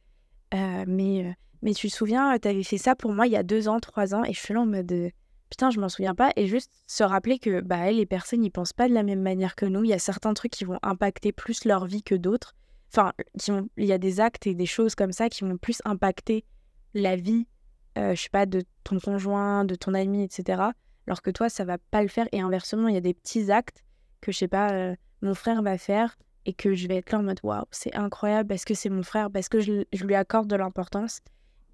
mais, 0.53 1.37
mais 1.61 1.75
tu 1.75 1.91
te 1.91 1.95
souviens, 1.95 2.39
tu 2.39 2.49
avais 2.49 2.63
fait 2.63 2.79
ça 2.79 2.95
pour 2.95 3.13
moi 3.13 3.27
il 3.27 3.33
y 3.33 3.37
a 3.37 3.43
deux 3.43 3.69
ans, 3.69 3.79
trois 3.79 4.15
ans? 4.15 4.25
Et 4.25 4.33
je 4.33 4.41
suis 4.41 4.55
là 4.55 4.61
en 4.61 4.67
mode 4.67 5.13
Putain, 5.51 5.71
je 5.71 5.79
m'en 5.79 5.89
souviens 5.89 6.15
pas. 6.15 6.33
Et 6.37 6.47
juste 6.47 6.73
se 6.87 7.05
rappeler 7.05 7.39
que 7.39 7.61
bah, 7.61 7.91
les 7.91 8.07
personnes 8.07 8.41
n'y 8.41 8.51
pensent 8.51 8.73
pas 8.73 8.89
de 8.89 8.95
la 8.95 9.03
même 9.03 9.23
manière 9.23 9.55
que 9.55 9.67
nous. 9.67 9.85
Il 9.85 9.91
y 9.91 9.95
a 9.95 9.99
certains 9.99 10.35
trucs 10.35 10.53
qui 10.53 10.65
vont 10.65 10.79
impacter 10.83 11.33
plus 11.33 11.65
leur 11.65 11.87
vie 11.87 12.03
que 12.03 12.15
d'autres. 12.15 12.55
Enfin, 12.93 13.13
il 13.77 13.85
y 13.85 13.93
a 13.93 13.99
des 13.99 14.21
actes 14.21 14.47
et 14.47 14.55
des 14.55 14.67
choses 14.67 14.95
comme 14.95 15.13
ça 15.13 15.29
qui 15.29 15.45
vont 15.45 15.57
plus 15.57 15.83
impacter 15.85 16.45
la 16.95 17.17
vie 17.17 17.47
euh, 17.97 18.15
je 18.15 18.23
sais 18.23 18.29
pas, 18.29 18.47
de 18.47 18.63
ton 18.85 18.99
conjoint, 19.01 19.65
de 19.65 19.75
ton 19.75 19.95
ami, 19.95 20.23
etc. 20.23 20.63
Alors 21.07 21.23
que 21.23 21.31
toi, 21.31 21.49
ça 21.49 21.65
va 21.65 21.79
pas 21.79 22.03
le 22.03 22.09
faire. 22.09 22.27
Et 22.33 22.41
inversement, 22.41 22.89
il 22.89 22.95
y 22.95 22.99
a 22.99 23.03
des 23.03 23.15
petits 23.15 23.51
actes 23.51 23.85
que, 24.21 24.33
je 24.33 24.39
sais 24.39 24.49
pas, 24.49 24.73
euh, 24.73 24.95
mon 25.23 25.35
frère 25.35 25.63
va 25.63 25.79
faire 25.79 26.17
et 26.45 26.53
que 26.53 26.75
je 26.75 26.89
vais 26.89 26.97
être 26.97 27.11
là 27.11 27.19
en 27.19 27.23
mode 27.23 27.41
waouh, 27.43 27.65
c'est 27.73 27.95
incroyable 27.97 28.49
parce 28.49 28.65
que 28.65 28.75
c'est 28.75 28.89
mon 28.89 29.03
frère, 29.03 29.31
parce 29.31 29.49
que 29.49 29.61
je, 29.61 29.85
lui 30.05 30.15
accorde 30.15 30.47
de 30.47 30.57
l'importance. 30.57 31.21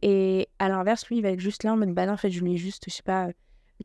Et 0.00 0.48
à 0.58 0.68
l'inverse, 0.68 1.06
lui, 1.08 1.18
il 1.18 1.22
va 1.22 1.30
être 1.30 1.40
juste 1.40 1.64
là 1.64 1.72
en 1.72 1.76
mode 1.76 1.92
bah 1.92 2.06
non, 2.06 2.14
en 2.14 2.16
fait, 2.16 2.30
je 2.30 2.40
lui 2.40 2.54
ai 2.54 2.56
juste, 2.56 2.84
je 2.88 2.94
sais 2.94 3.02
pas, 3.02 3.28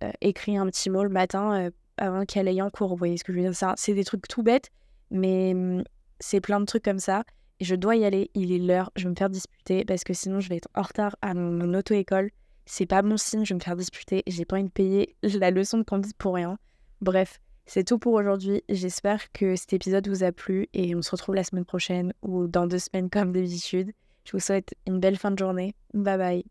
euh, 0.04 0.12
écrit 0.22 0.58
un 0.58 0.66
petit 0.68 0.90
mot 0.90 1.04
le 1.04 1.10
matin 1.10 1.70
avant 1.98 2.26
qu'elle 2.26 2.48
aille 2.48 2.62
en 2.62 2.70
cours. 2.70 2.90
Vous 2.90 2.96
voyez 2.96 3.18
ce 3.18 3.24
que 3.24 3.34
je 3.34 3.40
veux 3.40 3.50
dire 3.50 3.74
C'est 3.76 3.94
des 3.94 4.04
trucs 4.04 4.28
tout 4.28 4.44
bêtes, 4.44 4.70
mais 5.12 5.54
mmh, 5.54 5.84
c'est 6.20 6.42
plein 6.42 6.60
de 6.60 6.66
trucs 6.66 6.84
comme 6.84 7.00
ça 7.00 7.24
je 7.60 7.76
dois 7.76 7.96
y 7.96 8.06
aller, 8.06 8.30
il 8.34 8.52
est 8.52 8.60
l'heure, 8.60 8.92
je 8.96 9.04
vais 9.04 9.10
me 9.10 9.16
faire 9.16 9.30
disputer 9.30 9.86
parce 9.86 10.04
que 10.04 10.14
sinon 10.14 10.40
je 10.40 10.50
vais 10.50 10.58
être 10.58 10.70
en 10.76 10.82
retard 10.82 11.16
à 11.22 11.34
mon, 11.34 11.74
auto-école. 11.74 12.32
C'est 12.66 12.86
pas 12.86 13.02
mon 13.02 13.18
signe, 13.18 13.46
je 13.46 13.54
vais 13.54 13.60
me 13.60 13.64
faire 13.64 13.76
disputer, 13.76 14.24
j'ai 14.28 14.46
pas 14.46 14.58
envie 14.58 14.66
de 14.66 14.70
payer 14.70 15.16
la 15.24 15.52
leçon 15.52 15.78
de 15.78 15.84
conduite 15.84 16.18
pour 16.18 16.36
rien. 16.36 16.58
Bref, 17.02 17.40
c'est 17.66 17.84
tout 17.84 17.98
pour 17.98 18.14
aujourd'hui. 18.14 18.64
J'espère 18.70 19.32
que 19.32 19.56
cet 19.56 19.74
épisode 19.74 20.08
vous 20.08 20.24
a 20.24 20.32
plu 20.32 20.68
et 20.74 20.96
on 20.96 21.02
se 21.02 21.12
retrouve 21.12 21.36
la 21.36 21.44
semaine 21.44 21.66
prochaine 21.66 22.14
ou 22.22 22.48
dans 22.48 22.68
deux 22.68 22.80
semaines 22.80 23.10
comme 23.10 23.32
d'habitude. 23.32 23.92
Je 24.26 24.34
vous 24.34 24.40
souhaite 24.40 24.76
une 24.86 25.00
belle 25.00 25.18
fin 25.18 25.32
de 25.32 25.40
journée. 25.40 25.74
Bye 25.94 26.18
bye. 26.18 26.48